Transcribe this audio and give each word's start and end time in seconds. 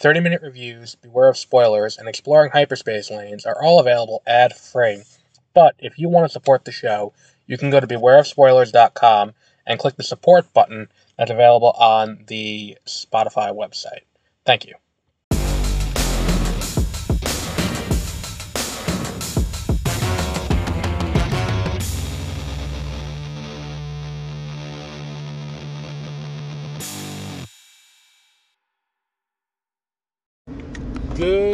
30 0.00 0.20
minute 0.20 0.40
reviews, 0.40 0.94
beware 0.94 1.28
of 1.28 1.36
spoilers, 1.36 1.98
and 1.98 2.08
exploring 2.08 2.50
hyperspace 2.50 3.10
lanes 3.10 3.44
are 3.44 3.62
all 3.62 3.78
available 3.78 4.22
ad 4.26 4.56
free. 4.56 5.02
But 5.52 5.74
if 5.78 5.98
you 5.98 6.08
want 6.08 6.24
to 6.24 6.32
support 6.32 6.64
the 6.64 6.72
show, 6.72 7.12
you 7.46 7.58
can 7.58 7.68
go 7.68 7.80
to 7.80 7.86
bewareofspoilers.com 7.86 9.32
and 9.66 9.78
click 9.78 9.96
the 9.96 10.02
support 10.02 10.50
button 10.54 10.88
that's 11.18 11.30
available 11.30 11.72
on 11.72 12.24
the 12.28 12.78
Spotify 12.86 13.54
website. 13.54 14.04
Thank 14.46 14.66
you. 14.66 14.74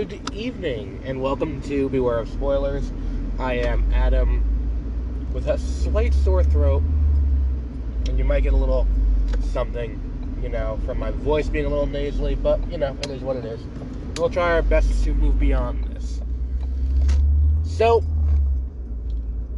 Good 0.09 0.33
evening, 0.35 1.01
and 1.05 1.21
welcome 1.21 1.61
to 1.63 1.89
Beware 1.89 2.19
of 2.19 2.29
Spoilers. 2.29 2.93
I 3.41 3.55
am 3.55 3.93
Adam 3.93 4.41
with 5.33 5.49
a 5.49 5.59
slight 5.59 6.15
sore 6.15 6.45
throat, 6.45 6.85
and 8.07 8.17
you 8.17 8.23
might 8.23 8.45
get 8.45 8.53
a 8.53 8.57
little 8.57 8.87
something, 9.51 10.01
you 10.41 10.49
know, 10.49 10.79
from 10.87 11.01
my 11.01 11.11
voice 11.11 11.49
being 11.49 11.65
a 11.65 11.69
little 11.69 11.87
nasally, 11.87 12.37
but, 12.37 12.65
you 12.71 12.79
know, 12.79 12.97
it 13.01 13.11
is 13.11 13.21
what 13.23 13.35
it 13.35 13.45
is. 13.45 13.61
We'll 14.17 14.31
try 14.31 14.53
our 14.53 14.63
best 14.63 15.03
to 15.03 15.13
move 15.13 15.41
beyond 15.41 15.83
this. 15.89 16.21
So, 17.65 18.05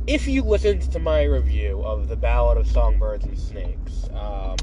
if 0.07 0.27
you 0.27 0.43
listened 0.43 0.91
to 0.93 0.99
my 0.99 1.25
review 1.25 1.83
of 1.85 2.09
The 2.09 2.17
Ballad 2.17 2.57
of 2.57 2.67
Songbirds 2.67 3.27
and 3.27 3.39
Snakes 3.39 4.09
um, 4.15 4.57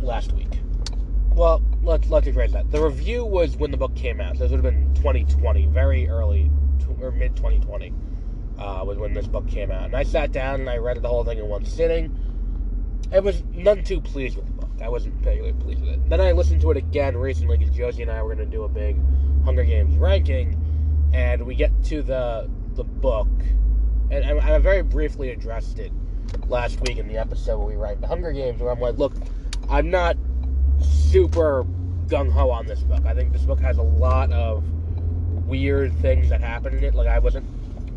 last 0.00 0.32
week, 0.32 0.60
well, 1.36 1.62
let's 1.82 2.08
let's 2.08 2.26
rephrase 2.26 2.52
that. 2.52 2.70
The 2.70 2.82
review 2.82 3.24
was 3.24 3.56
when 3.56 3.70
the 3.70 3.76
book 3.76 3.94
came 3.94 4.20
out, 4.20 4.36
so 4.36 4.44
this 4.44 4.50
would 4.50 4.64
have 4.64 4.74
been 4.74 4.94
2020, 4.94 5.66
very 5.66 6.08
early 6.08 6.50
or 7.00 7.10
mid 7.10 7.36
2020 7.36 7.92
uh, 8.58 8.82
was 8.86 8.98
when 8.98 9.12
this 9.12 9.26
book 9.26 9.46
came 9.48 9.70
out. 9.70 9.84
And 9.84 9.96
I 9.96 10.02
sat 10.02 10.32
down 10.32 10.60
and 10.60 10.70
I 10.70 10.78
read 10.78 11.00
the 11.02 11.08
whole 11.08 11.24
thing 11.24 11.38
in 11.38 11.46
one 11.46 11.64
sitting. 11.64 12.16
I 13.12 13.20
was 13.20 13.42
none 13.52 13.84
too 13.84 14.00
pleased 14.00 14.36
with 14.36 14.46
the 14.46 14.52
book. 14.52 14.70
I 14.82 14.88
wasn't 14.88 15.18
particularly 15.18 15.52
pleased 15.54 15.80
with 15.80 15.90
it. 15.90 16.08
Then 16.08 16.20
I 16.20 16.32
listened 16.32 16.60
to 16.62 16.70
it 16.70 16.76
again 16.76 17.16
recently 17.16 17.56
because 17.56 17.74
Josie 17.74 18.02
and 18.02 18.10
I 18.10 18.22
were 18.22 18.34
going 18.34 18.48
to 18.48 18.56
do 18.56 18.64
a 18.64 18.68
big 18.68 18.96
Hunger 19.44 19.64
Games 19.64 19.96
ranking, 19.96 20.60
and 21.12 21.46
we 21.46 21.54
get 21.54 21.70
to 21.84 22.02
the 22.02 22.50
the 22.74 22.84
book, 22.84 23.28
and 24.10 24.24
I, 24.24 24.56
I 24.56 24.58
very 24.58 24.82
briefly 24.82 25.30
addressed 25.30 25.78
it 25.78 25.92
last 26.48 26.80
week 26.80 26.98
in 26.98 27.08
the 27.08 27.16
episode 27.16 27.58
where 27.58 27.68
we 27.68 27.76
rank 27.76 28.00
the 28.00 28.06
Hunger 28.06 28.32
Games, 28.32 28.60
where 28.60 28.70
I'm 28.70 28.80
like, 28.80 28.98
look, 28.98 29.14
I'm 29.70 29.90
not 29.90 30.15
super 31.10 31.64
gung 32.06 32.30
ho 32.30 32.50
on 32.50 32.66
this 32.66 32.80
book. 32.80 33.04
I 33.04 33.14
think 33.14 33.32
this 33.32 33.42
book 33.42 33.60
has 33.60 33.78
a 33.78 33.82
lot 33.82 34.32
of 34.32 34.64
weird 35.46 35.94
things 35.98 36.28
that 36.30 36.40
happen 36.40 36.76
in 36.76 36.84
it. 36.84 36.94
Like 36.94 37.08
I 37.08 37.18
wasn't 37.18 37.46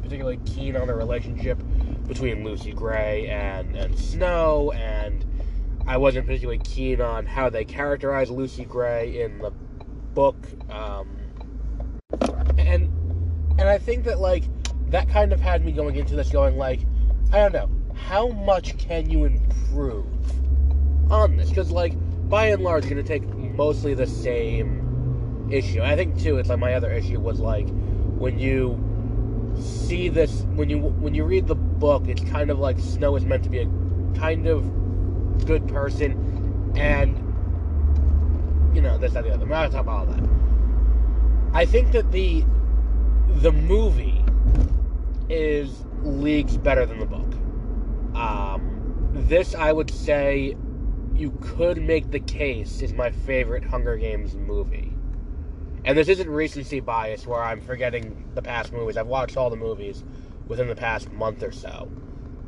particularly 0.04 0.40
keen 0.46 0.76
on 0.76 0.88
the 0.88 0.96
relationship 0.96 1.60
between 2.08 2.44
Lucy 2.44 2.72
Gray 2.72 3.28
and 3.28 3.76
and 3.76 3.98
Snow, 3.98 4.72
and 4.74 5.26
I 5.88 5.98
wasn't 5.98 6.26
particularly 6.26 6.60
keen 6.60 7.02
on 7.02 7.26
how 7.26 7.50
they 7.50 7.66
characterize 7.66 8.30
Lucy 8.30 8.66
Gray 8.66 9.22
in 9.22 9.40
the 9.40 9.52
book. 10.14 10.38
Um, 10.70 11.18
and 12.58 12.90
and 13.60 13.68
I 13.68 13.78
think 13.78 14.06
that 14.06 14.20
like 14.20 14.44
that 14.90 15.10
kind 15.10 15.34
of 15.34 15.40
had 15.40 15.66
me 15.66 15.72
going 15.72 15.96
into 15.96 16.16
this 16.16 16.30
going 16.30 16.58
like 16.58 16.82
I 17.32 17.38
don't 17.38 17.54
know 17.54 17.70
how 17.96 18.30
much 18.30 18.78
can 18.78 19.10
you 19.10 19.26
improve 19.26 20.06
on 21.12 21.38
this 21.38 21.50
because 21.50 21.72
like 21.72 21.94
by 22.30 22.46
and 22.46 22.64
large 22.64 22.84
going 22.84 22.98
to 22.98 23.04
take 23.04 23.28
mostly 23.36 23.94
the 23.94 24.08
same 24.08 25.48
issue. 25.52 25.82
I 25.82 25.96
think 25.96 26.20
too, 26.20 26.38
it's 26.38 26.50
like 26.50 26.60
my 26.60 26.76
other 26.76 26.92
issue 26.92 27.20
was 27.20 27.40
like 27.40 27.68
when 28.18 28.38
you 28.40 28.80
see 29.60 30.10
this 30.10 30.42
when 30.54 30.70
you 30.70 30.78
when 30.78 31.16
you 31.16 31.26
read 31.26 31.48
the 31.48 31.56
book, 31.56 32.08
it's 32.08 32.24
kind 32.30 32.52
of 32.52 32.60
like 32.60 32.80
Snow 32.80 33.16
is 33.16 33.26
meant 33.26 33.44
to 33.44 33.50
be 33.50 33.60
a 33.60 33.68
kind 34.16 34.48
of 34.48 35.46
good 35.46 35.68
person, 35.68 36.74
and 36.78 37.18
you 38.76 38.82
know 38.82 38.98
this 38.98 39.14
that 39.14 39.24
the 39.24 39.32
other. 39.32 39.44
I'm 39.44 39.50
not 39.50 39.72
talking 39.72 39.80
about 39.80 40.08
all 40.08 40.14
that. 40.14 40.30
I 41.54 41.66
think 41.66 41.92
that 41.94 42.12
the 42.12 42.46
the 43.42 43.52
movie 43.52 44.24
is 45.30 45.84
leagues 46.04 46.58
better 46.58 46.86
than 46.86 47.00
the 47.00 47.06
book. 47.06 47.34
Um, 48.16 49.10
this 49.14 49.56
I 49.56 49.72
would 49.72 49.90
say 49.90 50.56
you 51.20 51.38
could 51.42 51.82
make 51.82 52.12
the 52.12 52.20
case 52.20 52.82
is 52.82 52.94
my 52.94 53.12
favorite 53.12 53.66
Hunger 53.66 53.98
Games 53.98 54.36
movie. 54.36 54.94
And 55.84 55.98
this 55.98 56.08
isn't 56.08 56.30
recency 56.30 56.80
bias 56.80 57.28
where 57.28 57.42
I'm 57.42 57.62
forgetting 57.62 58.30
the 58.36 58.42
past 58.42 58.72
movies. 58.72 58.96
I've 58.96 59.08
watched 59.08 59.36
all 59.36 59.50
the 59.50 59.56
movies 59.56 60.04
within 60.48 60.68
the 60.68 60.76
past 60.76 61.12
month 61.12 61.44
or 61.44 61.52
so. 61.52 61.92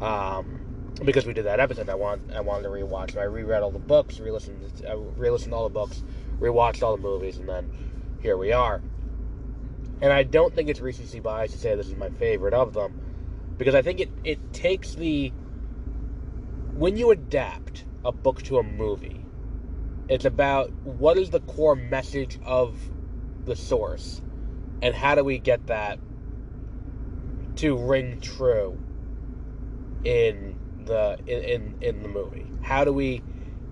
Um, 0.01 0.59
because 1.03 1.25
we 1.25 1.33
did 1.33 1.45
that 1.45 1.59
episode, 1.59 1.89
I 1.89 1.95
want 1.95 2.31
I 2.33 2.41
wanted 2.41 2.63
to 2.63 2.69
rewatch. 2.69 3.13
So 3.13 3.21
I 3.21 3.23
reread 3.23 3.61
all 3.61 3.71
the 3.71 3.79
books, 3.79 4.19
re-listened, 4.19 4.83
I 4.87 4.93
re-listened 4.93 5.53
all 5.53 5.63
the 5.63 5.73
books, 5.73 6.03
rewatched 6.39 6.83
all 6.83 6.95
the 6.95 7.01
movies, 7.01 7.37
and 7.37 7.47
then 7.47 7.71
here 8.21 8.37
we 8.37 8.51
are. 8.51 8.81
And 10.01 10.11
I 10.11 10.23
don't 10.23 10.53
think 10.53 10.69
it's 10.69 10.79
recency 10.79 11.19
bias 11.19 11.51
to 11.51 11.57
say 11.57 11.75
this 11.75 11.87
is 11.87 11.95
my 11.95 12.09
favorite 12.09 12.53
of 12.53 12.73
them, 12.73 12.99
because 13.57 13.75
I 13.75 13.81
think 13.81 13.99
it 13.99 14.09
it 14.23 14.53
takes 14.53 14.95
the 14.95 15.29
when 16.73 16.97
you 16.97 17.11
adapt 17.11 17.85
a 18.03 18.11
book 18.11 18.41
to 18.43 18.57
a 18.57 18.63
movie. 18.63 19.25
It's 20.07 20.25
about 20.25 20.71
what 20.83 21.17
is 21.17 21.29
the 21.29 21.39
core 21.41 21.75
message 21.75 22.39
of 22.43 22.77
the 23.45 23.55
source 23.55 24.21
and 24.81 24.93
how 24.93 25.15
do 25.15 25.23
we 25.23 25.37
get 25.37 25.67
that 25.67 25.99
to 27.57 27.77
ring 27.77 28.19
true 28.19 28.79
in 30.03 30.57
the 30.85 31.17
in, 31.27 31.75
in, 31.81 32.01
the 32.01 32.09
movie. 32.09 32.51
How 32.61 32.83
do 32.83 32.91
we 32.91 33.21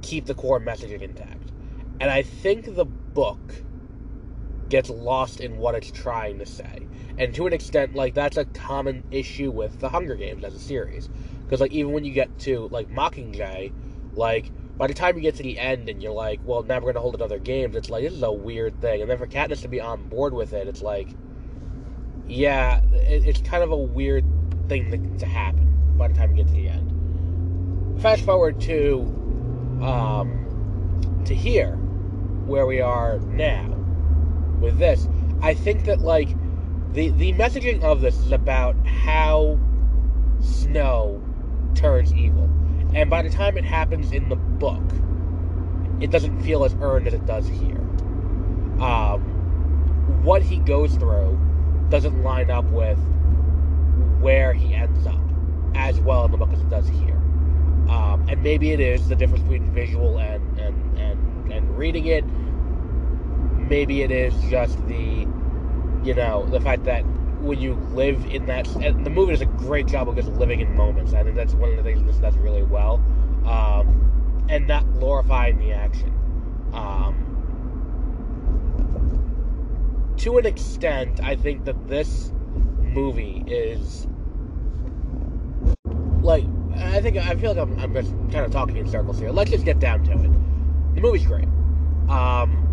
keep 0.01 0.25
the 0.25 0.35
core 0.35 0.59
messaging 0.59 1.01
intact? 1.01 1.51
And 1.99 2.09
I 2.09 2.21
think 2.21 2.75
the 2.75 2.85
book 2.85 3.63
gets 4.69 4.89
lost 4.89 5.39
in 5.39 5.57
what 5.57 5.75
it's 5.75 5.91
trying 5.91 6.37
to 6.39 6.45
say. 6.45 6.87
And 7.17 7.33
to 7.35 7.47
an 7.47 7.53
extent, 7.53 7.95
like 7.95 8.13
that's 8.13 8.37
a 8.37 8.45
common 8.45 9.03
issue 9.11 9.51
with 9.51 9.79
the 9.79 9.89
Hunger 9.89 10.15
Games 10.15 10.43
as 10.43 10.53
a 10.53 10.59
series. 10.59 11.09
Because 11.43 11.59
like 11.59 11.71
even 11.71 11.91
when 11.91 12.05
you 12.05 12.13
get 12.13 12.37
to 12.39 12.67
like 12.71 12.89
Mockingjay, 12.89 13.73
like, 14.13 14.51
by 14.77 14.87
the 14.87 14.93
time 14.93 15.17
you 15.17 15.21
get 15.21 15.35
to 15.35 15.43
the 15.43 15.59
end 15.59 15.89
and 15.89 16.01
you're 16.01 16.13
like, 16.13 16.39
well, 16.45 16.63
now 16.63 16.75
we're 16.75 16.81
going 16.81 16.95
to 16.95 17.01
hold 17.01 17.15
another 17.15 17.37
game, 17.37 17.75
it's 17.75 17.89
like, 17.89 18.03
this 18.03 18.13
is 18.13 18.23
a 18.23 18.31
weird 18.31 18.79
thing. 18.81 19.01
And 19.01 19.09
then 19.09 19.17
for 19.17 19.27
Katniss 19.27 19.61
to 19.63 19.67
be 19.67 19.81
on 19.81 20.07
board 20.07 20.33
with 20.33 20.53
it, 20.53 20.67
it's 20.67 20.81
like, 20.81 21.09
yeah, 22.27 22.81
it, 22.93 23.27
it's 23.27 23.41
kind 23.41 23.61
of 23.61 23.71
a 23.71 23.77
weird 23.77 24.23
thing 24.69 24.89
to, 24.91 25.19
to, 25.19 25.25
happen 25.25 25.97
by 25.97 26.07
the 26.07 26.13
time 26.13 26.31
you 26.31 26.43
get 26.43 26.47
to 26.47 26.53
the 26.53 26.69
end. 26.69 28.01
Fast 28.01 28.23
forward 28.23 28.61
to, 28.61 29.01
um, 29.81 31.21
to 31.25 31.35
here, 31.35 31.75
where 32.45 32.65
we 32.65 32.79
are 32.79 33.19
now, 33.19 33.67
with 34.61 34.77
this. 34.77 35.09
I 35.41 35.53
think 35.53 35.85
that, 35.85 35.99
like, 35.99 36.29
the, 36.93 37.09
the 37.09 37.33
messaging 37.33 37.83
of 37.83 37.99
this 38.01 38.17
is 38.19 38.31
about 38.31 38.75
how 38.87 39.59
Snow 40.39 41.21
turns 41.75 42.13
evil 42.13 42.49
and 42.93 43.09
by 43.09 43.21
the 43.21 43.29
time 43.29 43.57
it 43.57 43.65
happens 43.65 44.11
in 44.11 44.29
the 44.29 44.35
book, 44.35 44.83
it 46.01 46.11
doesn't 46.11 46.41
feel 46.41 46.63
as 46.63 46.75
earned 46.81 47.07
as 47.07 47.13
it 47.13 47.25
does 47.25 47.47
here. 47.47 47.77
Um, 48.81 49.21
what 50.23 50.41
he 50.41 50.57
goes 50.57 50.95
through 50.95 51.39
doesn't 51.89 52.23
line 52.23 52.49
up 52.49 52.65
with 52.65 52.97
where 54.19 54.53
he 54.53 54.73
ends 54.73 55.05
up 55.05 55.19
as 55.75 55.99
well 55.99 56.25
in 56.25 56.31
the 56.31 56.37
book 56.37 56.51
as 56.51 56.59
it 56.59 56.69
does 56.69 56.87
here. 56.87 57.15
Um, 57.89 58.25
and 58.29 58.41
maybe 58.43 58.71
it 58.71 58.79
is 58.79 59.07
the 59.07 59.15
difference 59.15 59.41
between 59.43 59.71
visual 59.71 60.19
and, 60.19 60.59
and, 60.59 60.99
and, 60.99 61.51
and 61.51 61.77
reading 61.77 62.05
it. 62.05 62.23
Maybe 63.69 64.01
it 64.01 64.11
is 64.11 64.33
just 64.49 64.77
the, 64.87 65.27
you 66.03 66.13
know, 66.13 66.45
the 66.49 66.59
fact 66.59 66.83
that 66.85 67.03
when 67.39 67.59
you 67.59 67.75
live 67.93 68.25
in 68.25 68.45
that. 68.47 68.65
The 68.65 69.09
movie 69.09 69.31
does 69.31 69.41
a 69.41 69.45
great 69.45 69.87
job 69.87 70.09
of 70.09 70.15
just 70.15 70.29
living 70.33 70.59
in 70.59 70.75
moments. 70.75 71.13
I 71.13 71.23
think 71.23 71.35
that's 71.35 71.53
one 71.53 71.71
of 71.71 71.77
the 71.77 71.83
things 71.83 72.03
this 72.03 72.17
does 72.17 72.37
really 72.37 72.63
well, 72.63 72.95
um, 73.45 74.45
and 74.49 74.67
not 74.67 74.91
glorifying 74.93 75.57
the 75.57 75.71
action. 75.71 76.13
Um, 76.73 77.25
to 80.17 80.37
an 80.37 80.45
extent, 80.45 81.21
I 81.23 81.35
think 81.35 81.65
that 81.65 81.87
this 81.87 82.31
movie 82.81 83.43
is 83.47 84.07
like 86.21 86.45
I 86.75 87.01
think 87.01 87.17
I 87.17 87.35
feel 87.35 87.53
like 87.53 87.67
I'm, 87.67 87.79
I'm 87.79 87.93
just 87.93 88.11
kind 88.31 88.45
of 88.45 88.51
talking 88.51 88.77
in 88.77 88.87
circles 88.87 89.19
here. 89.19 89.31
Let's 89.31 89.51
just 89.51 89.65
get 89.65 89.79
down 89.79 90.03
to 90.05 90.11
it. 90.11 90.31
The 90.95 91.01
movie's 91.01 91.25
great. 91.25 91.47
Um, 92.09 92.65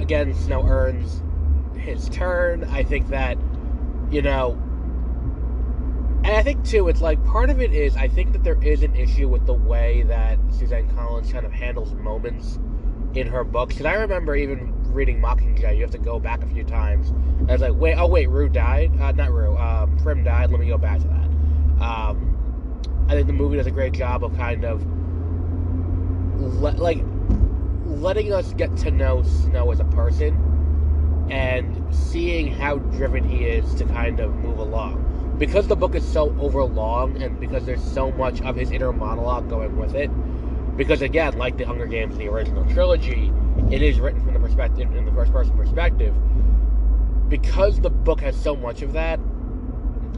again, 0.00 0.34
Snow 0.34 0.66
earns 0.66 1.22
his 1.78 2.08
turn. 2.08 2.64
I 2.64 2.82
think 2.82 3.08
that, 3.08 3.38
you 4.10 4.22
know, 4.22 4.58
and 6.24 6.36
I 6.36 6.42
think 6.42 6.64
too, 6.64 6.88
it's 6.88 7.00
like 7.00 7.24
part 7.24 7.48
of 7.48 7.60
it 7.60 7.72
is 7.72 7.96
I 7.96 8.08
think 8.08 8.32
that 8.32 8.44
there 8.44 8.62
is 8.62 8.82
an 8.82 8.94
issue 8.94 9.28
with 9.28 9.46
the 9.46 9.54
way 9.54 10.02
that 10.08 10.38
Suzanne 10.50 10.88
Collins 10.94 11.32
kind 11.32 11.46
of 11.46 11.52
handles 11.52 11.94
moments 11.94 12.58
in 13.14 13.26
her 13.28 13.44
books. 13.44 13.74
Because 13.74 13.86
I 13.86 13.94
remember 13.94 14.36
even 14.36 14.74
reading 14.92 15.20
Mockingjay, 15.20 15.76
you 15.76 15.82
have 15.82 15.90
to 15.92 15.98
go 15.98 16.18
back 16.18 16.42
a 16.42 16.46
few 16.46 16.64
times. 16.64 17.12
I 17.48 17.52
was 17.52 17.60
like, 17.60 17.74
wait, 17.74 17.94
oh 17.94 18.06
wait, 18.06 18.28
Rue 18.28 18.48
died. 18.48 18.92
Uh, 19.00 19.12
not 19.12 19.32
Rue. 19.32 19.56
Um, 19.56 19.96
Prim 19.98 20.24
died. 20.24 20.50
Let 20.50 20.60
me 20.60 20.68
go 20.68 20.78
back 20.78 21.00
to 21.00 21.08
that. 21.08 21.82
Um, 21.82 23.06
I 23.08 23.12
think 23.12 23.26
the 23.26 23.32
movie 23.32 23.56
does 23.56 23.66
a 23.66 23.70
great 23.70 23.92
job 23.92 24.24
of 24.24 24.36
kind 24.36 24.64
of 24.64 24.84
le- 26.36 26.72
like 26.72 27.02
letting 27.86 28.32
us 28.32 28.52
get 28.54 28.76
to 28.78 28.90
know 28.90 29.22
Snow 29.22 29.70
as 29.70 29.80
a 29.80 29.84
person 29.84 30.47
and 31.30 31.94
seeing 31.94 32.52
how 32.52 32.78
driven 32.78 33.24
he 33.24 33.44
is 33.44 33.74
to 33.74 33.84
kind 33.84 34.20
of 34.20 34.34
move 34.36 34.58
along. 34.58 35.36
Because 35.38 35.68
the 35.68 35.76
book 35.76 35.94
is 35.94 36.06
so 36.06 36.34
overlong 36.40 37.22
and 37.22 37.38
because 37.38 37.64
there's 37.64 37.82
so 37.82 38.10
much 38.12 38.40
of 38.42 38.56
his 38.56 38.70
inner 38.70 38.92
monologue 38.92 39.48
going 39.48 39.76
with 39.76 39.94
it, 39.94 40.10
because 40.76 41.02
again, 41.02 41.36
like 41.38 41.56
the 41.56 41.64
Hunger 41.64 41.86
Games, 41.86 42.16
the 42.16 42.28
original 42.28 42.64
trilogy, 42.72 43.32
it 43.70 43.82
is 43.82 44.00
written 44.00 44.22
from 44.24 44.34
the 44.34 44.40
perspective 44.40 44.94
in 44.94 45.04
the 45.04 45.12
first 45.12 45.32
person 45.32 45.56
perspective. 45.56 46.14
Because 47.28 47.80
the 47.80 47.90
book 47.90 48.20
has 48.20 48.40
so 48.40 48.56
much 48.56 48.82
of 48.82 48.92
that, 48.94 49.20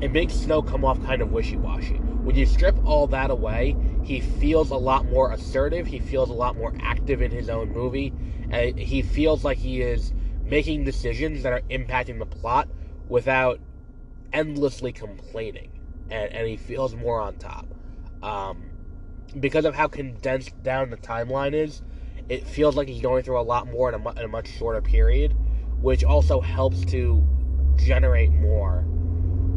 it 0.00 0.12
makes 0.12 0.34
Snow 0.34 0.62
come 0.62 0.84
off 0.84 1.02
kind 1.04 1.20
of 1.20 1.32
wishy 1.32 1.56
washy. 1.56 1.96
When 1.96 2.36
you 2.36 2.46
strip 2.46 2.76
all 2.84 3.06
that 3.08 3.30
away, 3.30 3.76
he 4.02 4.20
feels 4.20 4.70
a 4.70 4.76
lot 4.76 5.06
more 5.06 5.32
assertive. 5.32 5.86
He 5.86 5.98
feels 5.98 6.30
a 6.30 6.34
lot 6.34 6.56
more 6.56 6.74
active 6.80 7.20
in 7.20 7.30
his 7.30 7.48
own 7.50 7.72
movie. 7.72 8.12
And 8.50 8.78
he 8.78 9.02
feels 9.02 9.44
like 9.44 9.58
he 9.58 9.82
is 9.82 10.12
making 10.50 10.84
decisions 10.84 11.44
that 11.44 11.52
are 11.52 11.62
impacting 11.70 12.18
the 12.18 12.26
plot 12.26 12.68
without 13.08 13.60
endlessly 14.32 14.92
complaining. 14.92 15.70
And, 16.10 16.32
and 16.32 16.46
he 16.48 16.56
feels 16.56 16.94
more 16.94 17.20
on 17.20 17.36
top. 17.36 17.66
Um, 18.22 18.64
because 19.38 19.64
of 19.64 19.74
how 19.76 19.86
condensed 19.86 20.60
down 20.62 20.90
the 20.90 20.96
timeline 20.96 21.54
is, 21.54 21.82
it 22.28 22.46
feels 22.46 22.76
like 22.76 22.88
he's 22.88 23.00
going 23.00 23.22
through 23.22 23.40
a 23.40 23.42
lot 23.42 23.68
more 23.68 23.92
in 23.92 23.94
a, 23.94 24.10
in 24.10 24.24
a 24.24 24.28
much 24.28 24.48
shorter 24.48 24.82
period, 24.82 25.34
which 25.80 26.02
also 26.02 26.40
helps 26.40 26.84
to 26.86 27.24
generate 27.76 28.32
more. 28.32 28.78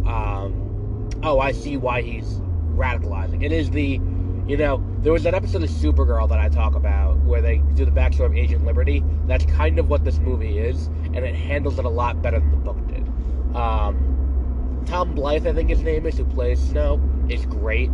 Um, 0.05 1.09
oh, 1.23 1.39
I 1.39 1.51
see 1.51 1.75
why 1.75 2.01
he's 2.01 2.39
radicalizing. 2.75 3.43
It 3.43 3.51
is 3.51 3.71
the, 3.71 3.99
you 4.47 4.57
know, 4.57 4.83
there 4.99 5.13
was 5.13 5.23
that 5.23 5.33
episode 5.33 5.63
of 5.63 5.69
Supergirl 5.69 6.27
that 6.29 6.39
I 6.39 6.49
talk 6.49 6.75
about 6.75 7.17
where 7.19 7.41
they 7.41 7.57
do 7.75 7.85
the 7.85 7.91
backstory 7.91 8.25
of 8.25 8.35
Agent 8.35 8.65
Liberty. 8.65 9.03
That's 9.25 9.45
kind 9.45 9.79
of 9.79 9.89
what 9.89 10.03
this 10.03 10.17
movie 10.17 10.57
is, 10.57 10.87
and 10.87 11.17
it 11.17 11.33
handles 11.35 11.79
it 11.79 11.85
a 11.85 11.89
lot 11.89 12.21
better 12.21 12.39
than 12.39 12.51
the 12.51 12.57
book 12.57 12.87
did. 12.87 13.07
Um, 13.55 14.83
Tom 14.85 15.15
Blyth, 15.15 15.47
I 15.47 15.53
think 15.53 15.69
his 15.69 15.81
name 15.81 16.05
is, 16.05 16.17
who 16.17 16.25
plays 16.25 16.59
Snow, 16.59 17.01
is 17.29 17.45
great 17.45 17.89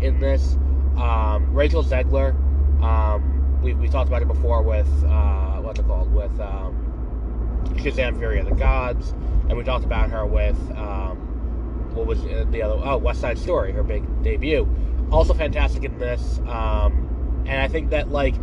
in 0.00 0.18
this. 0.18 0.56
Um, 0.96 1.52
Rachel 1.52 1.84
Zegler, 1.84 2.34
um, 2.82 3.60
we, 3.62 3.74
we 3.74 3.88
talked 3.88 4.08
about 4.08 4.22
it 4.22 4.28
before 4.28 4.62
with, 4.62 4.88
uh, 5.04 5.60
what's 5.60 5.78
it 5.78 5.86
called, 5.86 6.12
with 6.12 6.38
um, 6.40 7.68
Shazam 7.76 8.18
Fury 8.18 8.40
of 8.40 8.46
the 8.46 8.54
Gods, 8.56 9.10
and 9.48 9.56
we 9.56 9.62
talked 9.62 9.84
about 9.84 10.10
her 10.10 10.26
with, 10.26 10.58
um, 10.76 11.16
what 11.94 12.06
was 12.06 12.22
the 12.22 12.62
other, 12.62 12.80
oh, 12.82 12.96
West 12.96 13.20
Side 13.20 13.38
Story, 13.38 13.70
her 13.70 13.84
big 13.84 14.02
debut. 14.24 14.68
Also 15.12 15.34
fantastic 15.34 15.84
in 15.84 15.98
this, 15.98 16.38
um, 16.46 17.44
and 17.46 17.60
I 17.60 17.68
think 17.68 17.90
that, 17.90 18.10
like, 18.10 18.34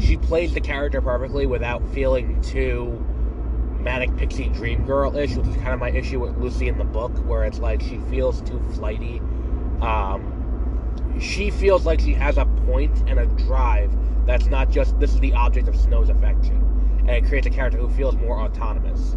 she 0.00 0.16
plays 0.16 0.54
the 0.54 0.60
character 0.60 1.02
perfectly 1.02 1.44
without 1.46 1.86
feeling 1.92 2.40
too 2.40 3.04
manic 3.80 4.16
pixie 4.16 4.48
dream 4.48 4.86
girl 4.86 5.14
ish, 5.16 5.36
which 5.36 5.46
is 5.46 5.54
kind 5.56 5.74
of 5.74 5.78
my 5.78 5.90
issue 5.90 6.18
with 6.20 6.36
Lucy 6.38 6.68
in 6.68 6.78
the 6.78 6.84
book, 6.84 7.12
where 7.26 7.44
it's 7.44 7.58
like 7.58 7.82
she 7.82 7.98
feels 8.10 8.40
too 8.40 8.58
flighty. 8.72 9.18
Um, 9.82 11.18
she 11.20 11.50
feels 11.50 11.84
like 11.84 12.00
she 12.00 12.14
has 12.14 12.38
a 12.38 12.46
point 12.66 13.04
and 13.06 13.18
a 13.20 13.26
drive 13.26 13.94
that's 14.26 14.46
not 14.46 14.70
just 14.70 14.98
this 14.98 15.12
is 15.12 15.20
the 15.20 15.34
object 15.34 15.68
of 15.68 15.76
Snow's 15.76 16.08
affection, 16.08 16.56
and 17.00 17.10
it 17.10 17.26
creates 17.26 17.46
a 17.46 17.50
character 17.50 17.78
who 17.78 17.90
feels 17.90 18.16
more 18.16 18.40
autonomous. 18.40 19.12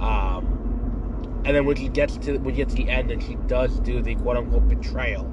Um, 0.00 1.42
and 1.44 1.54
then 1.54 1.64
when 1.64 1.76
she 1.76 1.88
gets 1.88 2.16
to 2.18 2.38
when 2.38 2.54
she 2.54 2.58
gets 2.58 2.74
to 2.74 2.82
the 2.82 2.90
end 2.90 3.12
and 3.12 3.22
she 3.22 3.36
does 3.46 3.78
do 3.80 4.02
the 4.02 4.16
quote 4.16 4.36
unquote 4.36 4.68
betrayal, 4.68 5.32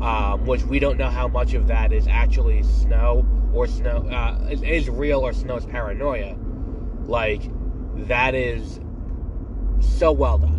um, 0.00 0.44
which 0.46 0.62
we 0.64 0.78
don't 0.78 0.98
know 0.98 1.10
how 1.10 1.28
much 1.28 1.54
of 1.54 1.66
that 1.68 1.92
is 1.92 2.06
actually 2.08 2.62
Snow 2.62 3.26
or 3.52 3.66
Snow 3.66 4.08
uh, 4.08 4.48
is, 4.50 4.62
is 4.62 4.88
real 4.88 5.20
or 5.20 5.32
Snow's 5.32 5.66
paranoia. 5.66 6.36
Like 7.06 7.42
that 8.08 8.34
is 8.34 8.80
so 9.80 10.12
well 10.12 10.38
done 10.38 10.58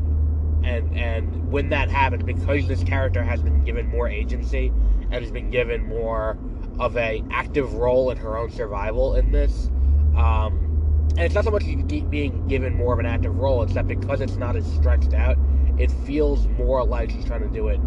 and 0.64 0.98
and 0.98 1.52
when 1.52 1.70
that 1.70 1.90
happens, 1.90 2.24
because 2.24 2.68
this 2.68 2.84
character 2.84 3.24
has 3.24 3.42
been 3.42 3.64
given 3.64 3.88
more 3.88 4.08
agency 4.08 4.68
and 5.12 5.14
has 5.14 5.32
been 5.32 5.50
given 5.50 5.86
more 5.88 6.38
of 6.80 6.96
a 6.98 7.24
active 7.32 7.74
role 7.74 8.12
in 8.12 8.18
her 8.18 8.38
own 8.38 8.52
survival 8.52 9.16
in 9.16 9.32
this, 9.32 9.68
um, 10.16 11.08
and 11.12 11.22
it's 11.22 11.36
not 11.36 11.44
so 11.44 11.52
much 11.52 11.64
being 12.10 12.48
given 12.48 12.74
more 12.74 12.94
of 12.94 13.00
an 13.00 13.06
active 13.06 13.36
role, 13.36 13.64
it's 13.64 13.74
that 13.74 13.88
because 13.88 14.22
it's 14.22 14.36
not 14.36 14.56
as 14.56 14.66
stretched 14.74 15.14
out, 15.14 15.38
it 15.78 15.92
feels 16.06 16.48
more 16.48 16.86
like 16.86 17.10
she's 17.10 17.26
trying 17.26 17.42
to 17.42 17.50
do 17.50 17.68
it, 17.70 17.80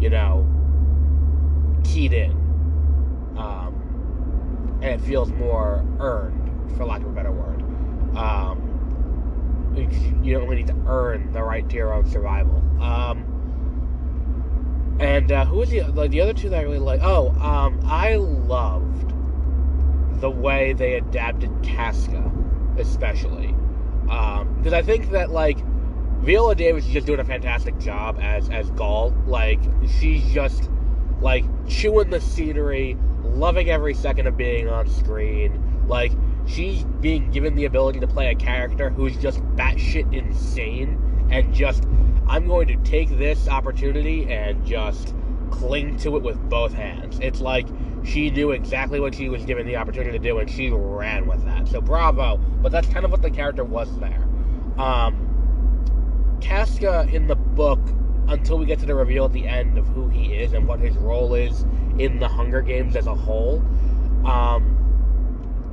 you 0.00 0.10
know, 0.10 0.46
keyed 1.84 2.12
in, 2.12 2.32
um, 3.36 4.78
and 4.82 5.00
it 5.00 5.00
feels 5.00 5.30
more 5.30 5.84
earned, 5.98 6.76
for 6.76 6.84
lack 6.84 7.00
of 7.00 7.08
a 7.08 7.10
better 7.10 7.32
word. 7.32 7.60
Um, 8.16 8.70
you 10.22 10.34
don't 10.34 10.44
really 10.44 10.56
need 10.56 10.66
to 10.68 10.76
earn 10.86 11.32
the 11.32 11.42
right 11.42 11.68
to 11.68 11.76
your 11.76 11.92
own 11.92 12.04
survival. 12.04 12.56
Um, 12.82 13.26
and 15.00 15.32
uh, 15.32 15.44
who 15.46 15.58
was 15.58 15.70
the 15.70 15.82
like 15.82 16.10
the 16.10 16.20
other 16.20 16.34
two 16.34 16.50
that 16.50 16.58
I 16.58 16.62
really 16.62 16.78
like? 16.78 17.00
Oh, 17.02 17.30
um, 17.40 17.80
I 17.84 18.16
loved 18.16 19.14
the 20.20 20.30
way 20.30 20.74
they 20.74 20.94
adapted 20.94 21.50
Casca, 21.62 22.30
especially 22.76 23.54
because 24.02 24.72
um, 24.72 24.74
I 24.74 24.82
think 24.82 25.10
that 25.10 25.30
like 25.30 25.58
Viola 26.20 26.54
Davis 26.54 26.84
is 26.84 26.92
just 26.92 27.06
doing 27.06 27.20
a 27.20 27.24
fantastic 27.24 27.78
job 27.78 28.18
as 28.20 28.50
as 28.50 28.70
Gaul. 28.72 29.14
Like 29.26 29.60
she's 29.98 30.22
just 30.32 30.68
like 31.20 31.44
chewing 31.68 32.10
the 32.10 32.20
scenery, 32.20 32.96
loving 33.22 33.70
every 33.70 33.94
second 33.94 34.26
of 34.26 34.36
being 34.36 34.68
on 34.68 34.88
screen. 34.88 35.86
Like 35.86 36.12
she's 36.46 36.84
being 37.00 37.30
given 37.30 37.54
the 37.54 37.64
ability 37.64 38.00
to 38.00 38.06
play 38.06 38.30
a 38.30 38.34
character 38.34 38.90
who's 38.90 39.16
just 39.16 39.40
batshit 39.56 40.12
insane 40.12 41.28
and 41.30 41.52
just 41.54 41.84
I'm 42.26 42.46
going 42.46 42.68
to 42.68 42.76
take 42.88 43.08
this 43.18 43.48
opportunity 43.48 44.30
and 44.32 44.64
just 44.64 45.14
cling 45.50 45.96
to 45.98 46.16
it 46.16 46.22
with 46.22 46.40
both 46.48 46.72
hands. 46.72 47.18
It's 47.20 47.40
like 47.40 47.66
she 48.04 48.30
knew 48.30 48.52
exactly 48.52 49.00
what 49.00 49.14
she 49.14 49.28
was 49.28 49.44
given 49.44 49.66
the 49.66 49.76
opportunity 49.76 50.12
to 50.12 50.18
do 50.18 50.38
and 50.38 50.48
she 50.50 50.70
ran 50.70 51.26
with 51.26 51.44
that. 51.44 51.68
So 51.68 51.80
bravo. 51.80 52.36
But 52.36 52.72
that's 52.72 52.88
kind 52.88 53.04
of 53.04 53.10
what 53.10 53.22
the 53.22 53.30
character 53.30 53.64
was 53.64 53.88
there. 53.98 54.26
Um 54.78 55.26
Casca 56.40 57.06
in 57.12 57.26
the 57.26 57.36
book 57.36 57.80
until 58.30 58.58
we 58.58 58.64
get 58.64 58.78
to 58.78 58.86
the 58.86 58.94
reveal 58.94 59.24
at 59.24 59.32
the 59.32 59.46
end 59.46 59.76
of 59.76 59.86
who 59.88 60.08
he 60.08 60.34
is 60.34 60.52
and 60.52 60.66
what 60.66 60.80
his 60.80 60.96
role 60.96 61.34
is 61.34 61.66
in 61.98 62.18
the 62.18 62.28
Hunger 62.28 62.62
Games 62.62 62.96
as 62.96 63.06
a 63.06 63.14
whole. 63.14 63.62
Um 64.24 64.76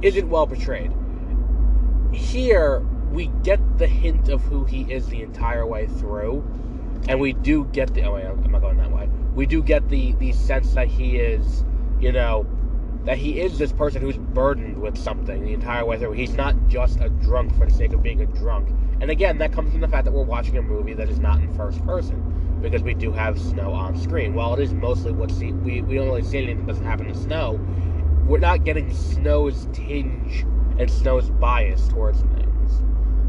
isn't 0.02 0.30
well 0.30 0.48
portrayed. 0.48 0.92
Here, 2.12 2.80
we 3.12 3.28
get 3.44 3.78
the 3.78 3.88
hint 3.88 4.30
of 4.30 4.42
who 4.44 4.64
he 4.66 4.82
is 4.92 5.08
the 5.08 5.22
entire 5.22 5.66
way 5.66 5.88
through, 5.88 6.46
and 7.08 7.20
we 7.20 7.34
do 7.34 7.66
get 7.66 7.94
the. 7.94 8.04
Oh 8.04 8.14
wait, 8.14 8.26
I'm 8.26 8.52
not 8.52 8.62
going 8.62 8.78
that 8.78 8.92
way. 8.92 9.10
We 9.34 9.46
do 9.46 9.62
get 9.64 9.90
the 9.90 10.14
the 10.14 10.34
sense 10.34 10.74
that 10.74 10.88
he 10.88 11.18
is, 11.18 11.64
you 12.00 12.12
know, 12.12 12.46
that 13.06 13.18
he 13.18 13.40
is 13.40 13.58
this 13.58 13.72
person 13.72 14.02
who's 14.02 14.18
burdened 14.18 14.80
with 14.80 14.98
something 14.98 15.44
the 15.44 15.54
entire 15.54 15.86
way 15.86 15.98
through. 15.98 16.14
He's 16.14 16.34
not 16.34 16.56
just 16.68 17.00
a 17.00 17.10
drunk 17.10 17.56
for 17.58 17.66
the 17.66 17.74
sake 17.74 17.94
of 17.94 18.04
being 18.04 18.22
a 18.22 18.26
drunk. 18.26 18.70
And 19.00 19.12
again, 19.12 19.38
that 19.38 19.54
comes 19.54 19.72
from 19.72 19.82
the 19.82 19.88
fact 19.88 20.06
that 20.06 20.12
we're 20.12 20.24
watching 20.24 20.58
a 20.58 20.62
movie 20.62 20.94
that 20.94 21.08
is 21.08 21.20
not 21.20 21.40
in 21.40 21.54
first 21.56 21.84
person, 21.86 22.22
because 22.62 22.84
we 22.84 22.94
do 22.94 23.12
have 23.12 23.40
snow 23.40 23.74
on 23.74 23.98
screen. 23.98 24.34
While 24.34 24.54
it 24.56 24.62
is 24.62 24.74
mostly 24.74 25.12
what 25.12 25.32
see, 25.32 25.52
we 25.52 25.82
we 25.82 25.96
don't 25.96 26.08
really 26.08 26.24
see 26.24 26.38
anything 26.38 26.66
that 26.66 26.68
doesn't 26.74 26.86
happen 26.86 27.08
in 27.08 27.16
snow 27.16 27.60
we're 28.28 28.40
not 28.40 28.66
getting 28.66 28.94
Snow's 28.94 29.68
tinge 29.72 30.46
and 30.78 30.92
Snow's 30.92 31.30
bias 31.30 31.88
towards 31.88 32.20
things. 32.20 32.80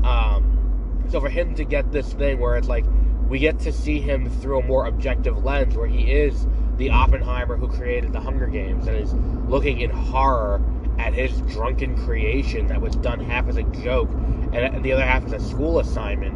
Um, 0.05 1.07
so 1.09 1.21
for 1.21 1.29
him 1.29 1.55
to 1.55 1.65
get 1.65 1.93
this 1.93 2.13
thing 2.13 2.41
where 2.41 2.57
it's 2.57 2.69
like 2.69 2.85
we 3.29 3.39
get 3.39 3.61
to 3.61 3.73
see 3.73 4.01
him 4.01 4.29
through 4.41 4.61
a 4.61 4.65
more 4.65 4.87
objective 4.87 5.45
lens, 5.45 5.77
where 5.77 5.87
he 5.87 6.11
is 6.11 6.47
the 6.77 6.91
Oppenheimer 6.91 7.57
who 7.57 7.69
created 7.69 8.13
the 8.13 8.21
Hunger 8.21 8.47
Games 8.47 8.87
and 8.87 8.97
is 8.97 9.15
looking 9.49 9.81
in 9.81 9.91
horror 9.91 10.61
at 10.99 11.15
his 11.15 11.41
drunken 11.43 11.97
creation 12.05 12.67
that 12.67 12.81
was 12.81 12.97
done 12.97 13.21
half 13.21 13.49
as 13.49 13.57
a 13.57 13.63
joke 13.63 14.11
and 14.53 14.83
the 14.83 14.93
other 14.93 15.05
half 15.05 15.25
as 15.27 15.33
a 15.33 15.41
school 15.41 15.79
assignment. 15.79 16.35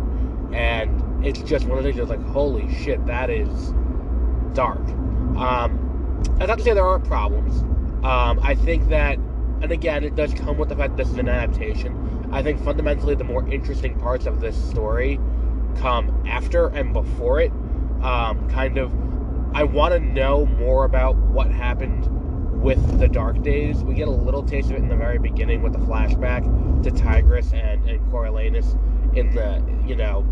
And 0.54 1.01
it's 1.24 1.40
just 1.40 1.66
one 1.66 1.78
of 1.78 1.84
those 1.84 1.94
things 1.94 2.08
like, 2.08 2.24
holy 2.26 2.72
shit, 2.74 3.04
that 3.06 3.30
is 3.30 3.72
dark. 4.54 4.80
Um, 5.36 6.22
that's 6.38 6.48
not 6.48 6.58
to 6.58 6.64
say 6.64 6.74
there 6.74 6.86
aren't 6.86 7.04
problems. 7.04 7.62
Um, 8.04 8.40
I 8.42 8.54
think 8.54 8.88
that, 8.88 9.18
and 9.60 9.70
again, 9.70 10.04
it 10.04 10.16
does 10.16 10.34
come 10.34 10.58
with 10.58 10.68
the 10.68 10.76
fact 10.76 10.96
this 10.96 11.08
is 11.08 11.18
an 11.18 11.28
adaptation. 11.28 12.28
I 12.32 12.42
think 12.42 12.62
fundamentally 12.64 13.14
the 13.14 13.24
more 13.24 13.46
interesting 13.48 13.98
parts 14.00 14.26
of 14.26 14.40
this 14.40 14.56
story 14.70 15.20
come 15.78 16.24
after 16.26 16.68
and 16.68 16.92
before 16.92 17.40
it. 17.40 17.52
Um, 18.02 18.48
kind 18.50 18.78
of, 18.78 18.92
I 19.54 19.62
want 19.62 19.94
to 19.94 20.00
know 20.00 20.46
more 20.46 20.84
about 20.84 21.14
what 21.16 21.50
happened 21.50 22.08
with 22.60 22.98
the 22.98 23.08
Dark 23.08 23.42
Days. 23.42 23.84
We 23.84 23.94
get 23.94 24.08
a 24.08 24.12
little 24.12 24.42
taste 24.42 24.70
of 24.70 24.76
it 24.76 24.78
in 24.78 24.88
the 24.88 24.96
very 24.96 25.18
beginning 25.18 25.62
with 25.62 25.72
the 25.72 25.78
flashback 25.78 26.82
to 26.82 26.90
Tigris 26.90 27.52
and, 27.52 27.88
and 27.88 28.00
Coriolanus 28.10 28.76
in 29.16 29.34
the, 29.34 29.62
you 29.86 29.94
know, 29.94 30.26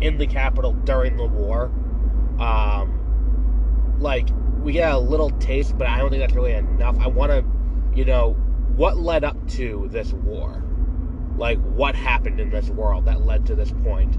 in 0.00 0.18
the 0.18 0.26
Capitol 0.26 0.72
during 0.72 1.16
the 1.16 1.26
war. 1.26 1.70
Um, 2.38 3.96
like, 3.98 4.28
we 4.62 4.72
get 4.72 4.92
a 4.92 4.98
little 4.98 5.30
taste, 5.30 5.78
but 5.78 5.86
I 5.86 5.98
don't 5.98 6.10
think 6.10 6.20
that's 6.20 6.34
really 6.34 6.52
enough. 6.52 6.98
I 7.00 7.08
want 7.08 7.32
to, 7.32 7.44
you 7.96 8.04
know, 8.04 8.32
what 8.76 8.98
led 8.98 9.24
up 9.24 9.36
to 9.50 9.88
this 9.90 10.12
war? 10.12 10.62
Like, 11.36 11.58
what 11.58 11.94
happened 11.94 12.40
in 12.40 12.50
this 12.50 12.68
world 12.68 13.04
that 13.06 13.24
led 13.24 13.46
to 13.46 13.54
this 13.54 13.72
point? 13.84 14.16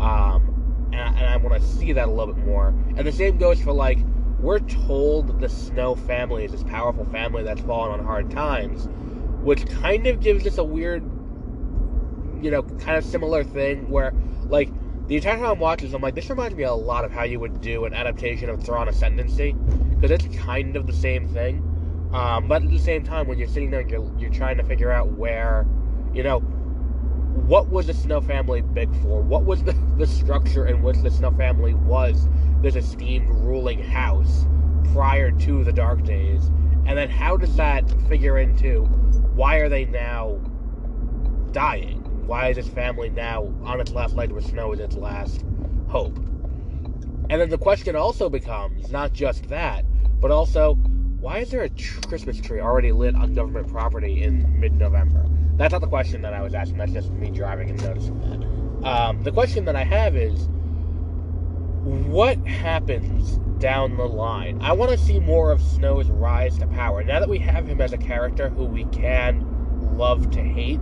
Um, 0.00 0.88
and, 0.92 1.16
and 1.16 1.26
I 1.26 1.36
want 1.36 1.60
to 1.60 1.66
see 1.66 1.92
that 1.92 2.08
a 2.08 2.10
little 2.10 2.32
bit 2.34 2.44
more. 2.46 2.68
And 2.68 3.06
the 3.06 3.12
same 3.12 3.38
goes 3.38 3.60
for, 3.60 3.72
like, 3.72 3.98
we're 4.40 4.60
told 4.60 5.40
the 5.40 5.48
Snow 5.48 5.94
family 5.94 6.44
is 6.44 6.52
this 6.52 6.62
powerful 6.62 7.04
family 7.06 7.42
that's 7.42 7.60
fallen 7.62 7.98
on 7.98 8.04
hard 8.04 8.30
times, 8.30 8.88
which 9.42 9.66
kind 9.66 10.06
of 10.06 10.20
gives 10.20 10.46
us 10.46 10.58
a 10.58 10.64
weird, 10.64 11.02
you 12.40 12.50
know, 12.50 12.62
kind 12.62 12.96
of 12.96 13.04
similar 13.04 13.42
thing 13.42 13.90
where, 13.90 14.12
like, 14.48 14.70
the 15.08 15.16
entire 15.16 15.36
time 15.36 15.44
I'm 15.46 15.58
watching 15.58 15.88
this, 15.88 15.94
I'm 15.94 16.02
like, 16.02 16.14
this 16.14 16.28
reminds 16.28 16.54
me 16.54 16.64
a 16.64 16.72
lot 16.72 17.02
of 17.02 17.10
how 17.10 17.24
you 17.24 17.40
would 17.40 17.62
do 17.62 17.86
an 17.86 17.94
adaptation 17.94 18.50
of 18.50 18.62
Thrawn 18.62 18.88
Ascendancy, 18.88 19.52
because 19.94 20.10
it's 20.10 20.36
kind 20.36 20.76
of 20.76 20.86
the 20.86 20.92
same 20.92 21.26
thing. 21.28 21.64
Um, 22.12 22.46
but 22.46 22.62
at 22.62 22.68
the 22.68 22.78
same 22.78 23.04
time, 23.04 23.26
when 23.26 23.38
you're 23.38 23.48
sitting 23.48 23.70
there, 23.70 23.80
you're, 23.80 24.12
you're 24.18 24.30
trying 24.30 24.58
to 24.58 24.62
figure 24.64 24.92
out 24.92 25.10
where, 25.12 25.66
you 26.12 26.22
know, 26.22 26.40
what 26.40 27.68
was 27.68 27.86
the 27.86 27.94
Snow 27.94 28.20
family 28.20 28.60
big 28.60 28.94
for? 29.00 29.22
What 29.22 29.44
was 29.44 29.64
the, 29.64 29.72
the 29.96 30.06
structure 30.06 30.66
in 30.66 30.82
which 30.82 30.98
the 30.98 31.10
Snow 31.10 31.30
family 31.30 31.72
was 31.72 32.28
this 32.60 32.76
esteemed 32.76 33.30
ruling 33.30 33.82
house 33.82 34.44
prior 34.92 35.30
to 35.30 35.64
the 35.64 35.72
Dark 35.72 36.04
Days? 36.04 36.48
And 36.86 36.98
then 36.98 37.08
how 37.08 37.38
does 37.38 37.56
that 37.56 37.90
figure 38.08 38.38
into 38.38 38.84
why 39.34 39.56
are 39.56 39.70
they 39.70 39.86
now 39.86 40.38
dying? 41.52 41.97
Why 42.28 42.48
is 42.48 42.56
this 42.56 42.68
family 42.68 43.08
now 43.08 43.50
on 43.64 43.80
its 43.80 43.92
last 43.92 44.14
leg 44.14 44.30
where 44.30 44.42
Snow 44.42 44.74
is 44.74 44.80
its 44.80 44.96
last 44.96 45.42
hope? 45.86 46.14
And 47.30 47.40
then 47.40 47.48
the 47.48 47.56
question 47.56 47.96
also 47.96 48.28
becomes 48.28 48.92
not 48.92 49.14
just 49.14 49.48
that, 49.48 49.86
but 50.20 50.30
also 50.30 50.74
why 50.74 51.38
is 51.38 51.50
there 51.50 51.62
a 51.62 51.70
tr- 51.70 52.02
Christmas 52.02 52.38
tree 52.38 52.60
already 52.60 52.92
lit 52.92 53.14
on 53.14 53.32
government 53.32 53.68
property 53.68 54.22
in 54.22 54.60
mid 54.60 54.74
November? 54.74 55.24
That's 55.56 55.72
not 55.72 55.80
the 55.80 55.88
question 55.88 56.20
that 56.20 56.34
I 56.34 56.42
was 56.42 56.52
asking. 56.52 56.76
That's 56.76 56.92
just 56.92 57.10
me 57.12 57.30
driving 57.30 57.70
and 57.70 57.82
noticing 57.82 58.20
that. 58.20 58.86
Um, 58.86 59.22
the 59.22 59.32
question 59.32 59.64
that 59.64 59.74
I 59.74 59.84
have 59.84 60.14
is 60.14 60.50
what 61.82 62.36
happens 62.46 63.38
down 63.58 63.96
the 63.96 64.04
line? 64.04 64.60
I 64.60 64.74
want 64.74 64.90
to 64.90 64.98
see 64.98 65.18
more 65.18 65.50
of 65.50 65.62
Snow's 65.62 66.10
rise 66.10 66.58
to 66.58 66.66
power. 66.66 67.02
Now 67.02 67.20
that 67.20 67.28
we 67.30 67.38
have 67.38 67.66
him 67.66 67.80
as 67.80 67.94
a 67.94 67.98
character 67.98 68.50
who 68.50 68.66
we 68.66 68.84
can 68.84 69.96
love 69.96 70.30
to 70.32 70.42
hate, 70.42 70.80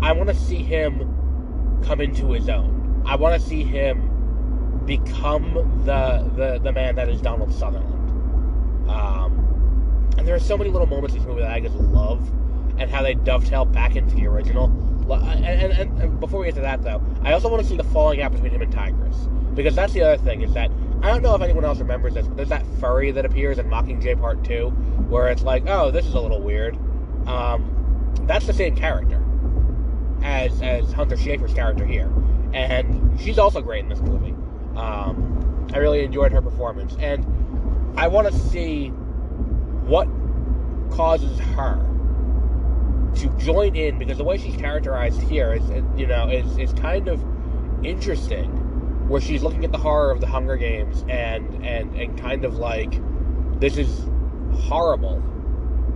I 0.00 0.12
want 0.12 0.28
to 0.28 0.34
see 0.34 0.62
him 0.62 1.80
come 1.84 2.00
into 2.00 2.32
his 2.32 2.48
own. 2.48 3.02
I 3.06 3.16
want 3.16 3.40
to 3.40 3.48
see 3.48 3.64
him 3.64 4.82
become 4.84 5.82
the, 5.84 6.30
the, 6.36 6.60
the 6.62 6.72
man 6.72 6.94
that 6.96 7.08
is 7.08 7.20
Donald 7.20 7.52
Sutherland. 7.52 8.90
Um, 8.90 10.10
and 10.16 10.26
there 10.26 10.34
are 10.34 10.40
so 10.40 10.56
many 10.56 10.70
little 10.70 10.86
moments 10.86 11.14
in 11.14 11.20
this 11.20 11.28
movie 11.28 11.42
that 11.42 11.50
I 11.50 11.60
just 11.60 11.74
love, 11.74 12.26
and 12.78 12.90
how 12.90 13.02
they 13.02 13.14
dovetail 13.14 13.64
back 13.64 13.96
into 13.96 14.14
the 14.14 14.26
original. 14.26 14.66
And, 15.10 15.44
and, 15.44 16.02
and 16.02 16.20
before 16.20 16.40
we 16.40 16.46
get 16.46 16.54
to 16.56 16.60
that, 16.60 16.82
though, 16.82 17.02
I 17.22 17.32
also 17.32 17.48
want 17.48 17.62
to 17.62 17.68
see 17.68 17.76
the 17.76 17.84
falling 17.84 18.22
out 18.22 18.32
between 18.32 18.52
him 18.52 18.62
and 18.62 18.72
Tigris, 18.72 19.16
because 19.54 19.74
that's 19.74 19.92
the 19.92 20.02
other 20.02 20.22
thing 20.22 20.42
is 20.42 20.52
that 20.54 20.70
I 21.02 21.08
don't 21.08 21.22
know 21.22 21.34
if 21.34 21.42
anyone 21.42 21.64
else 21.64 21.78
remembers 21.78 22.14
this, 22.14 22.26
but 22.26 22.36
there's 22.36 22.48
that 22.50 22.64
furry 22.78 23.10
that 23.12 23.24
appears 23.24 23.58
in 23.58 23.68
Mockingjay 23.68 24.20
Part 24.20 24.44
Two, 24.44 24.68
where 25.08 25.28
it's 25.28 25.42
like, 25.42 25.64
oh, 25.66 25.90
this 25.90 26.06
is 26.06 26.14
a 26.14 26.20
little 26.20 26.42
weird. 26.42 26.76
Um, 27.26 28.14
that's 28.22 28.46
the 28.46 28.52
same 28.52 28.76
character 28.76 29.17
as 30.22 30.60
as 30.62 30.92
Hunter 30.92 31.16
Schafer's 31.16 31.54
character 31.54 31.84
here, 31.84 32.10
and 32.52 33.18
she's 33.20 33.38
also 33.38 33.60
great 33.60 33.84
in 33.84 33.88
this 33.88 34.00
movie. 34.00 34.34
Um, 34.76 35.68
I 35.74 35.78
really 35.78 36.02
enjoyed 36.04 36.32
her 36.32 36.42
performance, 36.42 36.96
and 36.98 37.24
I 37.98 38.08
want 38.08 38.28
to 38.28 38.32
see 38.32 38.88
what 38.88 40.08
causes 40.90 41.38
her 41.38 41.84
to 43.16 43.28
join 43.38 43.74
in 43.74 43.98
because 43.98 44.18
the 44.18 44.24
way 44.24 44.38
she's 44.38 44.56
characterized 44.56 45.20
here 45.22 45.54
is, 45.54 45.68
you 45.96 46.06
know, 46.06 46.28
is 46.28 46.58
is 46.58 46.72
kind 46.74 47.08
of 47.08 47.22
interesting. 47.84 48.64
Where 49.08 49.22
she's 49.22 49.42
looking 49.42 49.64
at 49.64 49.72
the 49.72 49.78
horror 49.78 50.10
of 50.10 50.20
the 50.20 50.26
Hunger 50.26 50.56
Games 50.56 51.02
and 51.08 51.64
and 51.64 51.94
and 51.96 52.18
kind 52.20 52.44
of 52.44 52.58
like, 52.58 53.00
this 53.58 53.78
is 53.78 54.06
horrible. 54.60 55.22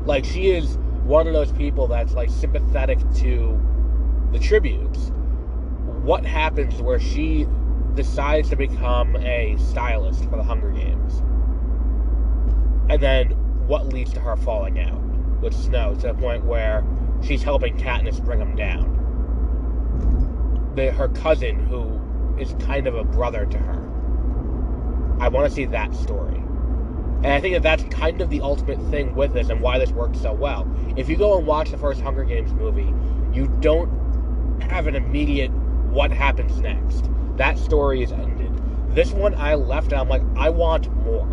Like 0.06 0.24
she 0.24 0.50
is 0.50 0.78
one 1.04 1.26
of 1.26 1.34
those 1.34 1.52
people 1.52 1.86
that's 1.88 2.14
like 2.14 2.30
sympathetic 2.30 2.98
to 3.16 3.60
the 4.32 4.38
tributes. 4.38 5.12
What 6.02 6.24
happens 6.24 6.80
where 6.82 6.98
she 6.98 7.46
decides 7.94 8.48
to 8.50 8.56
become 8.56 9.16
a 9.16 9.56
stylist 9.58 10.24
for 10.24 10.36
the 10.36 10.42
Hunger 10.42 10.70
Games? 10.70 11.22
and 12.92 13.02
then 13.02 13.30
what 13.66 13.86
leads 13.86 14.12
to 14.12 14.20
her 14.20 14.36
falling 14.36 14.78
out 14.78 15.00
with 15.40 15.54
Snow 15.54 15.94
to 15.94 16.08
the 16.08 16.14
point 16.14 16.44
where 16.44 16.84
she's 17.22 17.42
helping 17.42 17.76
Katniss 17.78 18.22
bring 18.22 18.38
him 18.38 18.54
down. 18.54 18.98
The, 20.76 20.92
her 20.92 21.08
cousin, 21.08 21.58
who 21.66 22.00
is 22.38 22.54
kind 22.66 22.86
of 22.86 22.94
a 22.94 23.04
brother 23.04 23.46
to 23.46 23.58
her. 23.58 23.78
I 25.20 25.28
want 25.28 25.48
to 25.48 25.54
see 25.54 25.64
that 25.66 25.94
story. 25.94 26.36
And 26.36 27.28
I 27.28 27.40
think 27.40 27.54
that 27.54 27.62
that's 27.62 27.84
kind 27.94 28.20
of 28.20 28.28
the 28.30 28.40
ultimate 28.40 28.80
thing 28.90 29.14
with 29.14 29.32
this 29.32 29.48
and 29.48 29.60
why 29.60 29.78
this 29.78 29.92
works 29.92 30.20
so 30.20 30.32
well. 30.32 30.70
If 30.96 31.08
you 31.08 31.16
go 31.16 31.38
and 31.38 31.46
watch 31.46 31.70
the 31.70 31.78
first 31.78 32.00
Hunger 32.00 32.24
Games 32.24 32.52
movie, 32.52 32.92
you 33.32 33.46
don't 33.60 33.90
have 34.72 34.86
an 34.86 34.94
immediate 34.94 35.50
what 35.90 36.10
happens 36.10 36.58
next. 36.60 37.08
That 37.36 37.58
story 37.58 38.02
is 38.02 38.12
ended. 38.12 38.50
This 38.94 39.12
one 39.12 39.34
I 39.34 39.54
left 39.54 39.92
and 39.92 40.00
I'm 40.00 40.08
like, 40.08 40.22
I 40.36 40.50
want 40.50 40.94
more 41.04 41.26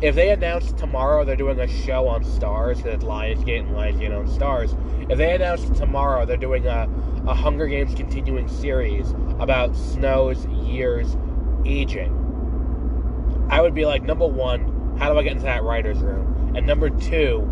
if 0.00 0.14
they 0.14 0.30
announce 0.30 0.72
tomorrow 0.72 1.24
they're 1.24 1.34
doing 1.34 1.58
a 1.58 1.66
show 1.66 2.06
on 2.06 2.22
Starz, 2.22 2.84
that 2.84 3.00
Lionsgate 3.00 3.60
and 3.60 3.70
Lionsgate 3.70 4.16
on 4.16 4.28
Starz, 4.28 4.76
if 5.10 5.18
they 5.18 5.34
announce 5.34 5.68
tomorrow 5.76 6.24
they're 6.24 6.36
doing 6.36 6.66
a, 6.66 6.88
a 7.26 7.34
Hunger 7.34 7.66
Games 7.66 7.94
continuing 7.94 8.46
series 8.48 9.10
about 9.40 9.74
Snow's 9.74 10.46
years 10.46 11.16
aging, 11.64 12.14
I 13.50 13.60
would 13.60 13.74
be 13.74 13.86
like, 13.86 14.04
number 14.04 14.26
one, 14.26 14.96
how 14.98 15.12
do 15.12 15.18
I 15.18 15.22
get 15.24 15.32
into 15.32 15.44
that 15.44 15.64
writer's 15.64 15.98
room? 15.98 16.54
And 16.56 16.64
number 16.64 16.90
two, 16.90 17.46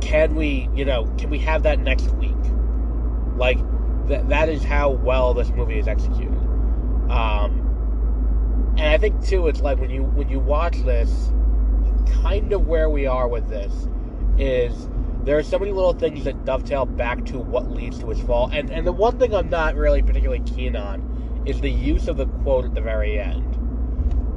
can 0.00 0.34
we, 0.34 0.68
you 0.74 0.84
know, 0.84 1.04
can 1.16 1.30
we 1.30 1.38
have 1.40 1.62
that 1.62 1.78
next 1.78 2.10
week? 2.14 2.34
Like, 3.36 3.58
th- 4.10 4.26
that 4.26 4.48
is 4.48 4.62
how 4.62 4.90
well 4.90 5.32
this 5.32 5.50
movie 5.50 5.78
is 5.78 5.88
executed. 5.88 6.36
Um, 7.08 8.74
and 8.76 8.88
I 8.88 8.98
think 8.98 9.24
too, 9.24 9.46
it's 9.46 9.60
like 9.60 9.78
when 9.78 9.90
you 9.90 10.02
when 10.02 10.28
you 10.28 10.38
watch 10.40 10.82
this, 10.82 11.32
kind 12.22 12.52
of 12.52 12.66
where 12.66 12.90
we 12.90 13.06
are 13.06 13.28
with 13.28 13.48
this 13.48 13.88
is 14.36 14.88
there 15.24 15.36
are 15.38 15.42
so 15.42 15.58
many 15.58 15.72
little 15.72 15.92
things 15.92 16.24
that 16.24 16.44
dovetail 16.44 16.86
back 16.86 17.24
to 17.26 17.38
what 17.38 17.70
leads 17.70 17.98
to 18.00 18.08
his 18.08 18.20
fall. 18.20 18.50
And 18.52 18.70
and 18.70 18.86
the 18.86 18.92
one 18.92 19.18
thing 19.18 19.34
I'm 19.34 19.48
not 19.48 19.76
really 19.76 20.02
particularly 20.02 20.42
keen 20.44 20.76
on 20.76 21.42
is 21.46 21.60
the 21.60 21.70
use 21.70 22.08
of 22.08 22.16
the 22.16 22.26
quote 22.26 22.64
at 22.64 22.74
the 22.74 22.80
very 22.80 23.18
end. 23.18 23.54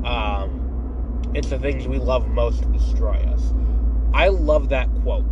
Um, 0.06 1.32
it's 1.34 1.50
the 1.50 1.60
things 1.60 1.88
we 1.88 1.98
love 1.98 2.28
most 2.28 2.72
destroy 2.72 3.16
us. 3.16 3.54
I 4.14 4.28
love 4.28 4.70
that 4.70 4.90
quote 5.02 5.26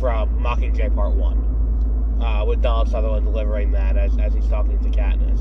from 0.00 0.40
Mockingjay 0.40 0.94
Part 0.94 1.12
One, 1.12 1.43
uh, 2.20 2.44
with 2.46 2.62
Donald 2.62 2.88
Sutherland 2.88 3.26
delivering 3.26 3.72
that 3.72 3.96
as 3.96 4.16
as 4.18 4.34
he's 4.34 4.48
talking 4.48 4.78
to 4.80 4.88
Katniss. 4.90 5.40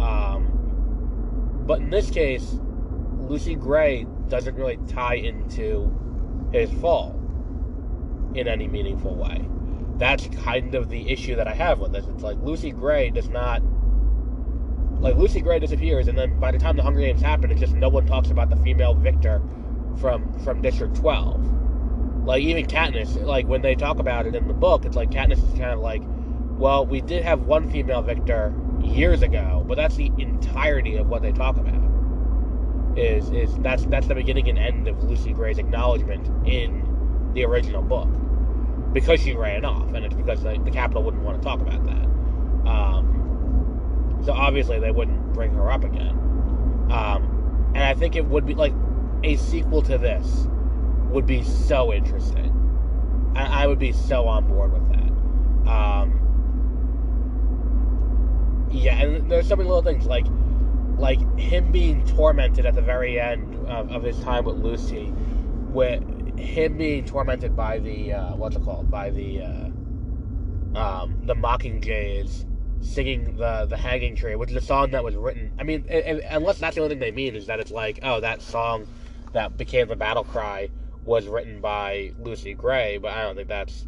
Um, 0.00 1.62
but 1.66 1.80
in 1.80 1.90
this 1.90 2.10
case, 2.10 2.56
Lucy 3.18 3.54
Gray 3.54 4.06
doesn't 4.28 4.54
really 4.56 4.78
tie 4.88 5.14
into 5.14 5.90
his 6.52 6.70
fall 6.80 7.18
in 8.34 8.48
any 8.48 8.66
meaningful 8.66 9.14
way. 9.14 9.46
That's 9.98 10.26
kind 10.42 10.74
of 10.74 10.88
the 10.88 11.10
issue 11.10 11.36
that 11.36 11.46
I 11.46 11.54
have 11.54 11.78
with 11.78 11.92
this. 11.92 12.06
It's 12.06 12.22
like 12.22 12.38
Lucy 12.42 12.70
Gray 12.72 13.10
does 13.10 13.28
not. 13.28 13.62
Like, 15.00 15.16
Lucy 15.16 15.40
Gray 15.40 15.58
disappears, 15.58 16.06
and 16.06 16.16
then 16.16 16.38
by 16.38 16.52
the 16.52 16.58
time 16.58 16.76
the 16.76 16.82
Hunger 16.82 17.00
Games 17.00 17.20
happen, 17.20 17.50
it's 17.50 17.58
just 17.58 17.74
no 17.74 17.88
one 17.88 18.06
talks 18.06 18.30
about 18.30 18.50
the 18.50 18.56
female 18.56 18.94
victor 18.94 19.42
from 20.00 20.32
from 20.40 20.62
District 20.62 20.94
12. 20.94 21.61
Like, 22.24 22.42
even 22.42 22.66
Katniss, 22.66 23.22
like, 23.24 23.46
when 23.46 23.62
they 23.62 23.74
talk 23.74 23.98
about 23.98 24.26
it 24.26 24.34
in 24.34 24.46
the 24.46 24.54
book, 24.54 24.84
it's 24.84 24.96
like 24.96 25.10
Katniss 25.10 25.38
is 25.38 25.58
kind 25.58 25.72
of 25.72 25.80
like, 25.80 26.02
well, 26.56 26.86
we 26.86 27.00
did 27.00 27.24
have 27.24 27.42
one 27.42 27.70
female 27.70 28.02
victor 28.02 28.54
years 28.82 29.22
ago, 29.22 29.64
but 29.66 29.76
that's 29.76 29.96
the 29.96 30.12
entirety 30.18 30.96
of 30.96 31.08
what 31.08 31.22
they 31.22 31.32
talk 31.32 31.56
about. 31.56 31.80
Is 32.96 33.30
is 33.30 33.54
that's 33.60 33.86
that's 33.86 34.06
the 34.06 34.14
beginning 34.14 34.48
and 34.50 34.58
end 34.58 34.86
of 34.86 35.02
Lucy 35.02 35.32
Gray's 35.32 35.56
acknowledgement 35.58 36.28
in 36.46 37.30
the 37.32 37.44
original 37.44 37.80
book, 37.80 38.08
because 38.92 39.20
she 39.20 39.34
ran 39.34 39.64
off, 39.64 39.94
and 39.94 40.04
it's 40.04 40.14
because 40.14 40.42
the, 40.42 40.60
the 40.62 40.70
Capitol 40.70 41.02
wouldn't 41.02 41.22
want 41.22 41.40
to 41.40 41.42
talk 41.42 41.60
about 41.60 41.84
that. 41.86 42.04
Um, 42.68 44.20
so 44.24 44.32
obviously 44.32 44.78
they 44.78 44.90
wouldn't 44.90 45.32
bring 45.32 45.52
her 45.54 45.70
up 45.70 45.84
again. 45.84 46.18
Um, 46.90 47.72
and 47.74 47.82
I 47.82 47.94
think 47.94 48.14
it 48.14 48.26
would 48.26 48.44
be 48.44 48.54
like 48.54 48.74
a 49.24 49.36
sequel 49.36 49.80
to 49.82 49.96
this, 49.96 50.46
would 51.12 51.26
be 51.26 51.42
so 51.42 51.92
interesting. 51.92 52.52
I, 53.36 53.64
I 53.64 53.66
would 53.66 53.78
be 53.78 53.92
so 53.92 54.26
on 54.26 54.46
board 54.46 54.72
with 54.72 54.88
that. 54.90 55.70
Um, 55.70 56.18
yeah, 58.70 58.96
and 58.96 59.30
there's 59.30 59.46
so 59.48 59.56
many 59.56 59.68
little 59.68 59.82
things 59.82 60.06
like 60.06 60.26
like 60.96 61.38
him 61.38 61.72
being 61.72 62.06
tormented 62.06 62.66
at 62.66 62.74
the 62.74 62.82
very 62.82 63.18
end 63.20 63.54
of, 63.66 63.90
of 63.90 64.02
his 64.02 64.18
time 64.20 64.44
with 64.44 64.56
Lucy, 64.56 65.12
with 65.68 66.02
him 66.38 66.76
being 66.78 67.04
tormented 67.04 67.56
by 67.56 67.78
the 67.78 68.12
uh, 68.12 68.36
what's 68.36 68.56
it 68.56 68.62
called 68.62 68.90
by 68.90 69.10
the 69.10 69.42
uh, 69.42 70.78
um, 70.78 71.20
the 71.24 71.34
Mockingjays 71.34 72.46
singing 72.80 73.36
the 73.36 73.66
the 73.68 73.76
Hanging 73.76 74.16
Tree, 74.16 74.34
which 74.36 74.50
is 74.50 74.56
a 74.56 74.60
song 74.60 74.90
that 74.92 75.04
was 75.04 75.14
written. 75.14 75.52
I 75.58 75.62
mean, 75.62 75.86
unless 76.30 76.58
that's 76.58 76.76
the 76.76 76.82
only 76.82 76.94
thing 76.94 77.00
they 77.00 77.12
mean 77.12 77.36
is 77.36 77.46
that 77.46 77.60
it's 77.60 77.70
like, 77.70 78.00
oh, 78.02 78.20
that 78.20 78.42
song 78.42 78.86
that 79.32 79.56
became 79.56 79.88
the 79.88 79.96
battle 79.96 80.24
cry 80.24 80.68
was 81.04 81.26
written 81.26 81.60
by 81.60 82.12
Lucy 82.20 82.54
Gray, 82.54 82.98
but 82.98 83.12
I 83.12 83.22
don't 83.22 83.36
think 83.36 83.48
that's 83.48 83.86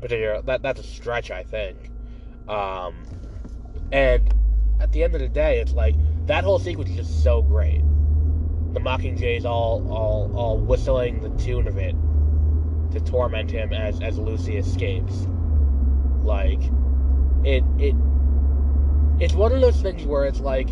particular. 0.00 0.42
That 0.42 0.62
that's 0.62 0.80
a 0.80 0.84
stretch, 0.84 1.30
I 1.30 1.42
think. 1.42 1.90
Um, 2.48 3.04
and 3.92 4.32
at 4.80 4.92
the 4.92 5.02
end 5.02 5.14
of 5.14 5.20
the 5.20 5.28
day, 5.28 5.60
it's 5.60 5.72
like 5.72 5.94
that 6.26 6.44
whole 6.44 6.58
sequence 6.58 6.90
is 6.90 6.96
just 6.96 7.22
so 7.22 7.42
great. 7.42 7.82
The 8.72 8.80
Mockingjays 8.80 9.44
all 9.44 9.86
all 9.90 10.32
all 10.36 10.58
whistling 10.58 11.20
the 11.20 11.30
tune 11.42 11.68
of 11.68 11.76
it 11.76 11.94
to 12.92 13.00
torment 13.00 13.50
him 13.50 13.72
as 13.72 14.00
as 14.00 14.18
Lucy 14.18 14.56
escapes. 14.56 15.26
Like 16.22 16.60
it 17.44 17.64
it 17.78 17.94
it's 19.20 19.34
one 19.34 19.52
of 19.52 19.60
those 19.60 19.80
things 19.80 20.04
where 20.04 20.24
it's 20.24 20.40
like 20.40 20.68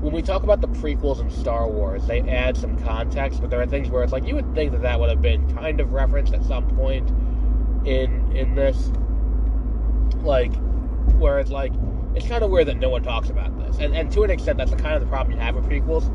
when 0.00 0.12
we 0.12 0.22
talk 0.22 0.42
about 0.42 0.60
the 0.60 0.68
prequels 0.68 1.20
in 1.20 1.30
Star 1.30 1.68
Wars, 1.68 2.06
they 2.06 2.20
add 2.20 2.56
some 2.56 2.78
context, 2.78 3.40
but 3.40 3.50
there 3.50 3.60
are 3.60 3.66
things 3.66 3.88
where 3.88 4.02
it's 4.02 4.12
like 4.12 4.26
you 4.26 4.34
would 4.34 4.54
think 4.54 4.72
that 4.72 4.82
that 4.82 5.00
would 5.00 5.08
have 5.08 5.22
been 5.22 5.52
kind 5.54 5.80
of 5.80 5.92
referenced 5.92 6.34
at 6.34 6.44
some 6.44 6.66
point 6.76 7.08
in 7.86 8.30
in 8.36 8.54
this, 8.54 8.90
like 10.22 10.54
where 11.14 11.38
it's 11.38 11.50
like 11.50 11.72
it's 12.14 12.26
kind 12.26 12.44
of 12.44 12.50
weird 12.50 12.68
that 12.68 12.76
no 12.76 12.90
one 12.90 13.02
talks 13.02 13.30
about 13.30 13.56
this, 13.58 13.78
and 13.78 13.96
and 13.96 14.12
to 14.12 14.22
an 14.22 14.30
extent 14.30 14.58
that's 14.58 14.70
the 14.70 14.76
kind 14.76 14.94
of 14.94 15.00
the 15.00 15.08
problem 15.08 15.36
you 15.36 15.42
have 15.42 15.54
with 15.54 15.64
prequels. 15.64 16.06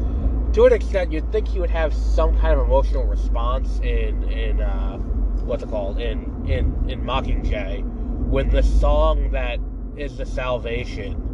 To 0.54 0.66
an 0.66 0.74
extent, 0.74 1.12
you'd 1.12 1.32
think 1.32 1.54
you 1.56 1.62
would 1.62 1.70
have 1.70 1.94
some 1.94 2.38
kind 2.40 2.60
of 2.60 2.66
emotional 2.66 3.06
response 3.06 3.80
in 3.80 4.24
in 4.24 4.62
uh, 4.62 4.98
what's 4.98 5.64
it 5.64 5.70
called? 5.70 6.00
In 6.00 6.46
in 6.48 6.90
in 6.90 7.02
Mockingjay 7.02 7.84
when 8.32 8.50
the 8.50 8.64
song 8.64 9.32
that 9.32 9.60
is 9.98 10.18
the 10.18 10.26
salvation 10.26 11.31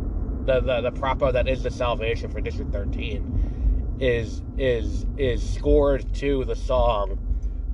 the, 0.48 0.62
the, 0.62 0.82
the 0.89 0.92
propo 0.92 1.32
that 1.34 1.48
is 1.48 1.62
the 1.62 1.70
salvation 1.70 2.32
for 2.32 2.39
District 2.39 2.72
13 2.72 3.98
is 4.00 4.42
is 4.58 5.06
is 5.18 5.48
scored 5.48 6.13
to 6.16 6.46
the 6.46 6.56
song 6.56 7.20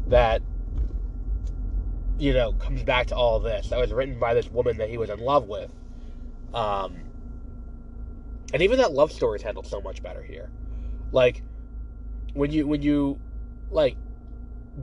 that 0.08 0.42
you 2.18 2.34
know 2.34 2.54
comes 2.54 2.82
back 2.84 3.08
to 3.08 3.16
all 3.16 3.40
this. 3.40 3.70
That 3.70 3.80
was 3.80 3.94
written 3.94 4.20
by 4.20 4.34
this 4.34 4.50
woman 4.50 4.78
that 4.78 4.90
he 4.90 4.98
was 4.98 5.10
in 5.10 5.20
love 5.20 5.48
with. 5.48 5.70
Um 6.54 6.96
and 8.54 8.62
even 8.62 8.80
that 8.80 8.92
love 8.92 9.12
story 9.12 9.38
is 9.38 9.44
handled 9.44 9.68
so 9.68 9.80
much 9.80 10.02
better 10.02 10.24
here. 10.24 10.50
Like 11.12 11.44
when 12.34 12.52
you 12.52 12.66
when 12.68 12.82
you 12.82 13.20
like 13.70 13.98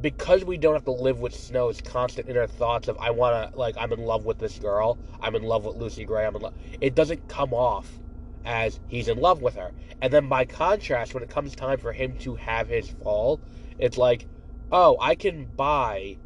because 0.00 0.44
we 0.44 0.56
don't 0.56 0.74
have 0.74 0.84
to 0.84 0.92
live 0.92 1.20
with 1.20 1.34
Snow's 1.34 1.80
constant 1.80 2.28
inner 2.28 2.46
thoughts 2.46 2.88
of 2.88 2.96
I 2.98 3.10
want 3.10 3.52
to 3.52 3.58
like 3.58 3.76
I'm 3.78 3.92
in 3.92 4.04
love 4.04 4.24
with 4.24 4.38
this 4.38 4.58
girl, 4.58 4.98
I'm 5.20 5.34
in 5.34 5.42
love 5.42 5.64
with 5.64 5.76
Lucy 5.76 6.04
Gray, 6.04 6.26
I'm 6.26 6.36
in 6.36 6.42
love. 6.42 6.54
It 6.80 6.94
doesn't 6.94 7.28
come 7.28 7.52
off 7.52 7.98
as 8.44 8.80
he's 8.86 9.08
in 9.08 9.18
love 9.18 9.42
with 9.42 9.56
her. 9.56 9.72
And 10.00 10.12
then 10.12 10.28
by 10.28 10.44
contrast, 10.44 11.12
when 11.14 11.22
it 11.22 11.28
comes 11.28 11.54
time 11.54 11.78
for 11.78 11.92
him 11.92 12.16
to 12.20 12.36
have 12.36 12.68
his 12.68 12.88
fall, 12.88 13.40
it's 13.78 13.98
like, 13.98 14.26
oh, 14.70 14.96
I 15.00 15.14
can 15.16 15.46
buy 15.56 16.18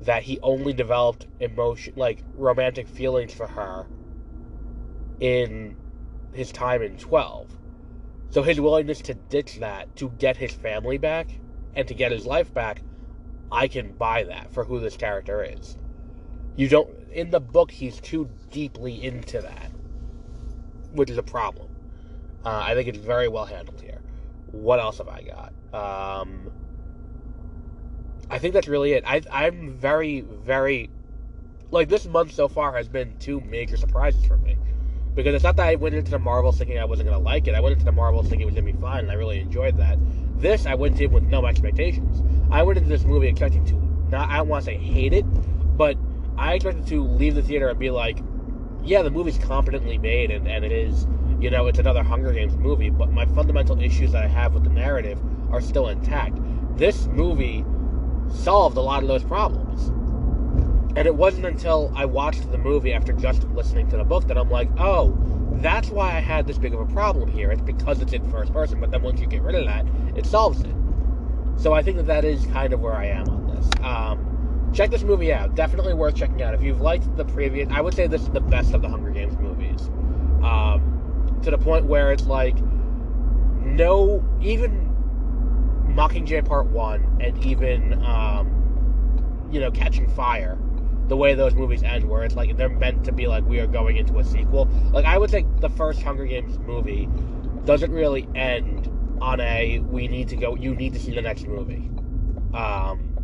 that 0.00 0.22
he 0.24 0.38
only 0.42 0.74
developed 0.74 1.26
emotion 1.40 1.94
like 1.96 2.22
romantic 2.34 2.86
feelings 2.86 3.32
for 3.32 3.46
her 3.46 3.86
in 5.20 5.74
his 6.34 6.52
time 6.52 6.82
in 6.82 6.98
12. 6.98 7.50
So 8.30 8.42
his 8.42 8.60
willingness 8.60 9.00
to 9.02 9.14
ditch 9.14 9.56
that 9.60 9.96
to 9.96 10.10
get 10.10 10.36
his 10.36 10.52
family 10.52 10.98
back 10.98 11.40
and 11.74 11.88
to 11.88 11.94
get 11.94 12.12
his 12.12 12.26
life 12.26 12.52
back 12.52 12.82
I 13.50 13.68
can 13.68 13.92
buy 13.92 14.24
that 14.24 14.52
for 14.52 14.64
who 14.64 14.80
this 14.80 14.96
character 14.96 15.42
is. 15.44 15.76
You 16.56 16.68
don't 16.68 16.90
in 17.12 17.30
the 17.30 17.40
book 17.40 17.70
he's 17.70 18.00
too 18.00 18.28
deeply 18.50 19.02
into 19.02 19.40
that, 19.40 19.70
which 20.92 21.10
is 21.10 21.18
a 21.18 21.22
problem. 21.22 21.68
Uh, 22.44 22.62
I 22.64 22.74
think 22.74 22.88
it's 22.88 22.98
very 22.98 23.28
well 23.28 23.44
handled 23.44 23.80
here. 23.80 24.00
What 24.52 24.78
else 24.78 24.98
have 24.98 25.08
I 25.08 25.22
got? 25.22 25.52
Um, 25.74 26.50
I 28.30 28.38
think 28.38 28.54
that's 28.54 28.68
really 28.68 28.92
it. 28.92 29.04
I, 29.06 29.22
I'm 29.30 29.76
very, 29.76 30.20
very 30.20 30.90
like 31.70 31.88
this 31.88 32.06
month 32.06 32.32
so 32.32 32.48
far 32.48 32.76
has 32.76 32.88
been 32.88 33.16
two 33.18 33.40
major 33.40 33.76
surprises 33.76 34.24
for 34.24 34.36
me 34.36 34.56
because 35.16 35.34
it's 35.34 35.42
not 35.42 35.56
that 35.56 35.66
I 35.66 35.74
went 35.74 35.94
into 35.94 36.10
the 36.10 36.18
Marvels 36.18 36.58
thinking 36.58 36.78
I 36.78 36.84
wasn't 36.84 37.08
gonna 37.08 37.22
like 37.22 37.48
it. 37.48 37.54
I 37.54 37.60
went 37.60 37.72
into 37.72 37.86
the 37.86 37.92
Marvels 37.92 38.28
thinking 38.28 38.42
it 38.42 38.44
was 38.44 38.54
gonna 38.54 38.70
be 38.70 38.78
fun, 38.78 39.00
and 39.00 39.10
I 39.10 39.14
really 39.14 39.40
enjoyed 39.40 39.76
that. 39.78 39.98
This 40.38 40.66
I 40.66 40.74
went 40.74 41.00
in 41.00 41.10
with 41.10 41.24
no 41.24 41.46
expectations. 41.46 42.22
I 42.50 42.62
went 42.62 42.76
into 42.76 42.90
this 42.90 43.04
movie 43.04 43.26
expecting 43.26 43.64
to 43.66 43.74
not 44.10 44.28
I 44.28 44.36
don't 44.36 44.48
want 44.48 44.64
to 44.64 44.70
say 44.70 44.76
hate 44.76 45.14
it, 45.14 45.24
but 45.76 45.96
I 46.36 46.54
expected 46.54 46.86
to 46.88 47.02
leave 47.02 47.34
the 47.34 47.42
theater 47.42 47.68
and 47.70 47.78
be 47.78 47.90
like, 47.90 48.18
yeah, 48.84 49.02
the 49.02 49.10
movie's 49.10 49.38
competently 49.38 49.96
made 49.96 50.30
and, 50.30 50.46
and 50.46 50.64
it 50.64 50.70
is, 50.70 51.06
you 51.40 51.50
know, 51.50 51.66
it's 51.66 51.78
another 51.78 52.02
Hunger 52.02 52.32
Games 52.32 52.54
movie, 52.56 52.90
but 52.90 53.10
my 53.10 53.24
fundamental 53.26 53.80
issues 53.80 54.12
that 54.12 54.22
I 54.22 54.28
have 54.28 54.52
with 54.52 54.64
the 54.64 54.70
narrative 54.70 55.18
are 55.50 55.62
still 55.62 55.88
intact. 55.88 56.38
This 56.76 57.06
movie 57.06 57.64
solved 58.30 58.76
a 58.76 58.82
lot 58.82 59.02
of 59.02 59.08
those 59.08 59.24
problems. 59.24 59.90
And 60.96 61.06
it 61.06 61.14
wasn't 61.14 61.44
until 61.44 61.92
I 61.94 62.06
watched 62.06 62.50
the 62.50 62.56
movie 62.56 62.94
after 62.94 63.12
just 63.12 63.44
listening 63.50 63.90
to 63.90 63.98
the 63.98 64.04
book 64.04 64.26
that 64.28 64.38
I'm 64.38 64.50
like, 64.50 64.70
oh, 64.78 65.14
that's 65.56 65.90
why 65.90 66.08
I 66.08 66.20
had 66.20 66.46
this 66.46 66.56
big 66.56 66.72
of 66.72 66.80
a 66.80 66.86
problem 66.86 67.30
here. 67.30 67.50
It's 67.50 67.60
because 67.60 68.00
it's 68.00 68.14
in 68.14 68.28
first 68.30 68.50
person, 68.50 68.80
but 68.80 68.90
then 68.90 69.02
once 69.02 69.20
you 69.20 69.26
get 69.26 69.42
rid 69.42 69.54
of 69.56 69.66
that, 69.66 69.86
it 70.16 70.24
solves 70.24 70.62
it. 70.62 70.74
So 71.58 71.74
I 71.74 71.82
think 71.82 71.98
that 71.98 72.06
that 72.06 72.24
is 72.24 72.46
kind 72.46 72.72
of 72.72 72.80
where 72.80 72.94
I 72.94 73.06
am 73.06 73.28
on 73.28 73.54
this. 73.54 73.70
Um, 73.82 74.70
check 74.74 74.90
this 74.90 75.02
movie 75.02 75.34
out. 75.34 75.54
Definitely 75.54 75.92
worth 75.92 76.14
checking 76.14 76.40
out. 76.40 76.54
If 76.54 76.62
you've 76.62 76.80
liked 76.80 77.14
the 77.16 77.26
previous, 77.26 77.68
I 77.70 77.82
would 77.82 77.92
say 77.92 78.06
this 78.06 78.22
is 78.22 78.30
the 78.30 78.40
best 78.40 78.72
of 78.72 78.80
the 78.80 78.88
Hunger 78.88 79.10
Games 79.10 79.36
movies. 79.38 79.88
Um, 80.42 81.38
to 81.42 81.50
the 81.50 81.58
point 81.58 81.84
where 81.84 82.10
it's 82.10 82.26
like, 82.26 82.56
no, 83.60 84.24
even 84.40 84.94
Mockingjay 85.88 86.46
Part 86.46 86.66
1 86.66 87.18
and 87.20 87.44
even, 87.44 88.02
um, 88.02 89.48
you 89.50 89.60
know, 89.60 89.70
Catching 89.70 90.08
Fire, 90.08 90.58
the 91.08 91.16
way 91.16 91.34
those 91.34 91.54
movies 91.54 91.82
end, 91.82 92.08
where 92.08 92.24
it's 92.24 92.34
like 92.34 92.56
they're 92.56 92.68
meant 92.68 93.04
to 93.04 93.12
be 93.12 93.26
like 93.26 93.44
we 93.44 93.60
are 93.60 93.66
going 93.66 93.96
into 93.96 94.18
a 94.18 94.24
sequel. 94.24 94.66
Like, 94.92 95.04
I 95.04 95.18
would 95.18 95.30
say 95.30 95.46
the 95.60 95.68
first 95.70 96.02
Hunger 96.02 96.26
Games 96.26 96.58
movie 96.58 97.08
doesn't 97.64 97.92
really 97.92 98.28
end 98.34 98.90
on 99.20 99.40
a 99.40 99.78
we 99.80 100.08
need 100.08 100.28
to 100.28 100.36
go 100.36 100.54
you 100.56 100.74
need 100.74 100.92
to 100.92 100.98
see 100.98 101.14
the 101.14 101.22
next 101.22 101.46
movie. 101.46 101.90
Um 102.54 103.16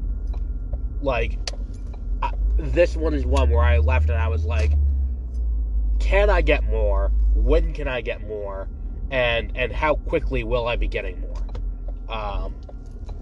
like 1.00 1.38
I, 2.22 2.32
this 2.58 2.96
one 2.96 3.14
is 3.14 3.26
one 3.26 3.50
where 3.50 3.62
i 3.62 3.78
left 3.78 4.08
and 4.08 4.18
i 4.18 4.28
was 4.28 4.44
like 4.44 4.72
can 5.98 6.30
i 6.30 6.40
get 6.40 6.64
more? 6.64 7.12
When 7.34 7.72
can 7.72 7.88
i 7.88 8.00
get 8.00 8.26
more? 8.26 8.68
And 9.10 9.52
and 9.54 9.72
how 9.72 9.96
quickly 9.96 10.44
will 10.44 10.66
i 10.66 10.76
be 10.76 10.88
getting 10.88 11.20
more? 11.20 11.36
Um 12.08 12.54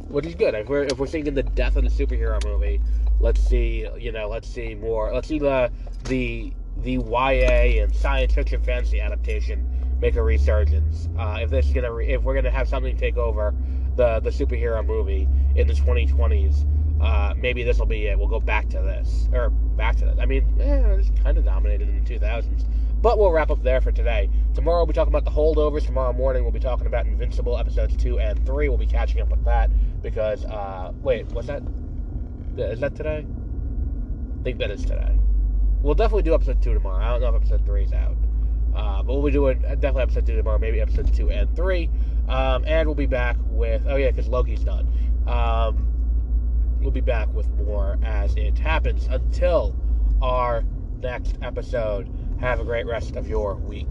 which 0.09 0.27
is 0.27 0.35
good. 0.35 0.55
If 0.55 0.68
we're 0.68 0.85
if 0.85 0.99
we're 0.99 1.07
thinking 1.07 1.35
the 1.35 1.42
death 1.42 1.77
of 1.77 1.85
the 1.85 1.90
superhero 1.90 2.42
movie 2.44 2.81
let's 3.21 3.41
see 3.41 3.87
you 3.99 4.11
know 4.11 4.29
let's 4.29 4.49
see 4.49 4.75
more 4.75 5.13
let's 5.13 5.29
see 5.29 5.39
the 5.39 5.71
the 6.05 6.53
the 6.79 6.93
ya 6.93 7.83
and 7.83 7.95
science 7.95 8.33
fiction 8.35 8.63
fantasy 8.63 9.01
adaptation 9.01 9.67
make 10.01 10.17
a 10.17 10.23
resurgence. 10.23 11.09
Uh, 11.19 11.39
if 11.41 11.51
this 11.51 11.67
is 11.67 11.73
gonna, 11.73 11.93
re- 11.93 12.09
if 12.09 12.23
we're 12.23 12.35
gonna 12.35 12.51
have 12.51 12.69
something 12.69 12.97
take 12.97 13.17
over 13.17 13.55
the 13.97 14.21
the 14.21 14.31
superhero 14.31 14.85
movie 14.85 15.29
in 15.55 15.67
the 15.67 15.75
2020s, 15.75 16.65
uh, 17.03 17.35
maybe 17.37 17.63
this 17.63 17.79
will 17.79 17.87
be 17.87 18.07
it. 18.07 18.19
We'll 18.19 18.29
go 18.29 18.41
back 18.41 18.69
to 18.71 18.79
this 18.79 19.29
or 19.33 19.51
back 19.51 19.97
to 19.97 20.07
this. 20.07 20.19
I 20.19 20.27
mean, 20.27 20.45
eh, 20.61 20.95
it's 20.95 21.11
kind 21.23 21.37
of 21.39 21.45
dominated 21.45 21.89
in 21.89 22.03
the 22.03 22.19
2000s. 22.19 22.65
But 23.03 23.19
we'll 23.19 23.33
wrap 23.33 23.51
up 23.51 23.63
there 23.63 23.81
for 23.81 23.93
today. 23.93 24.29
Tomorrow 24.53 24.81
we'll 24.81 24.87
be 24.87 24.93
talking 24.93 25.13
about 25.13 25.25
the 25.25 25.31
holdovers. 25.31 25.87
Tomorrow 25.87 26.13
morning 26.13 26.43
we'll 26.43 26.53
be 26.53 26.61
talking 26.61 26.87
about 26.87 27.07
Invincible 27.07 27.57
episodes 27.57 27.97
two 27.97 28.19
and 28.19 28.45
three. 28.45 28.69
We'll 28.69 28.79
be 28.79 28.87
catching 28.87 29.21
up 29.21 29.31
with 29.31 29.45
that 29.45 29.71
because 30.03 30.45
uh, 30.45 30.93
wait, 31.03 31.27
what's 31.29 31.47
that? 31.47 31.63
Is 32.57 32.81
that 32.81 32.95
today? 32.95 33.27
I 33.27 34.43
think 34.43 34.59
that 34.59 34.71
is 34.71 34.83
today. 34.83 35.19
We'll 35.83 35.95
definitely 35.95 36.25
do 36.25 36.35
episode 36.35 36.63
two 36.63 36.75
tomorrow. 36.75 37.05
I 37.05 37.11
don't 37.11 37.21
know 37.21 37.29
if 37.29 37.35
episode 37.37 37.65
three 37.65 37.85
is 37.85 37.93
out. 37.93 38.17
Uh, 38.75 39.03
but 39.03 39.15
we'll 39.15 39.23
be 39.23 39.31
doing 39.31 39.61
definitely 39.61 40.03
episode 40.03 40.27
two 40.27 40.37
tomorrow, 40.37 40.59
maybe 40.59 40.81
episode 40.81 41.13
two 41.15 41.31
and 41.31 41.55
three. 41.57 41.91
Um, 42.29 42.65
and 42.67 42.87
we'll 42.89 42.95
be 42.95 43.07
back 43.07 43.37
with 43.47 43.85
oh 43.89 43.97
yeah, 43.97 44.11
because 44.11 44.29
Loki's 44.29 44.61
done. 44.61 44.89
Um, 45.27 45.89
we'll 46.81 46.91
be 46.91 47.01
back 47.01 47.33
with 47.35 47.49
more 47.51 47.99
as 48.05 48.35
it 48.37 48.59
happens. 48.59 49.07
Until 49.11 49.75
our 50.23 50.65
next 51.01 51.37
episode, 51.43 52.09
have 52.41 52.61
a 52.61 52.65
great 52.65 52.87
rest 52.87 53.17
of 53.17 53.29
your 53.29 53.57
week. 53.57 53.89